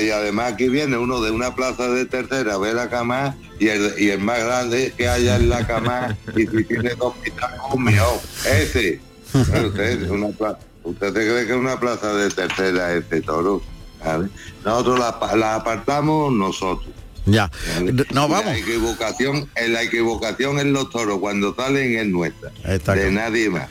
[0.00, 3.94] y además aquí viene uno de una plaza de tercera, ve la cama y el,
[3.98, 8.04] y el más grande que haya en la cama y si tiene dos pitacos, mío,
[8.48, 9.00] ese.
[9.32, 13.60] Bueno, usted, una pla- ¿Usted se cree que es una plaza de tercera este toro?
[14.04, 14.28] ¿vale?
[14.64, 16.94] Nosotros la, la apartamos nosotros.
[17.26, 17.50] Ya.
[17.80, 18.44] Y vamos.
[18.44, 23.10] La equivocación, en la equivocación en los toros cuando salen es nuestra, Está de claro.
[23.12, 23.68] nadie más.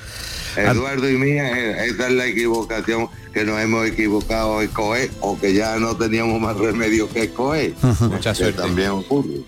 [0.57, 5.53] Eduardo y mía, eh, esa es la equivocación que nos hemos equivocado escoger o que
[5.53, 7.73] ya no teníamos más remedio que escoger.
[8.01, 8.61] Mucha Que suerte.
[8.61, 9.41] también ocurre.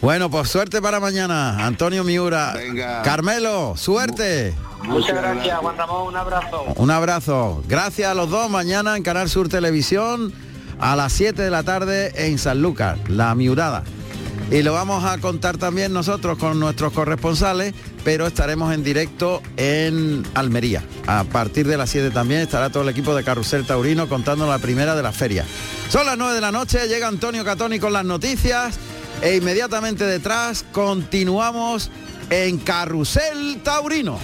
[0.00, 2.54] Bueno, pues suerte para mañana, Antonio Miura.
[3.04, 4.54] Carmelo, suerte.
[4.84, 6.62] Muchas gracias, Juan Ramón, un abrazo.
[6.76, 7.62] Un abrazo.
[7.68, 8.48] Gracias a los dos.
[8.48, 10.32] Mañana en Canal Sur Televisión
[10.80, 13.84] a las 7 de la tarde en San Lucas, La Miurada.
[14.50, 20.24] Y lo vamos a contar también nosotros con nuestros corresponsales, pero estaremos en directo en
[20.34, 20.82] Almería.
[21.06, 24.58] A partir de las 7 también estará todo el equipo de Carrusel Taurino contando la
[24.58, 25.44] primera de la feria.
[25.90, 28.78] Son las 9 de la noche, llega Antonio Catoni con las noticias
[29.20, 31.90] e inmediatamente detrás continuamos
[32.30, 34.18] en Carrusel Taurino.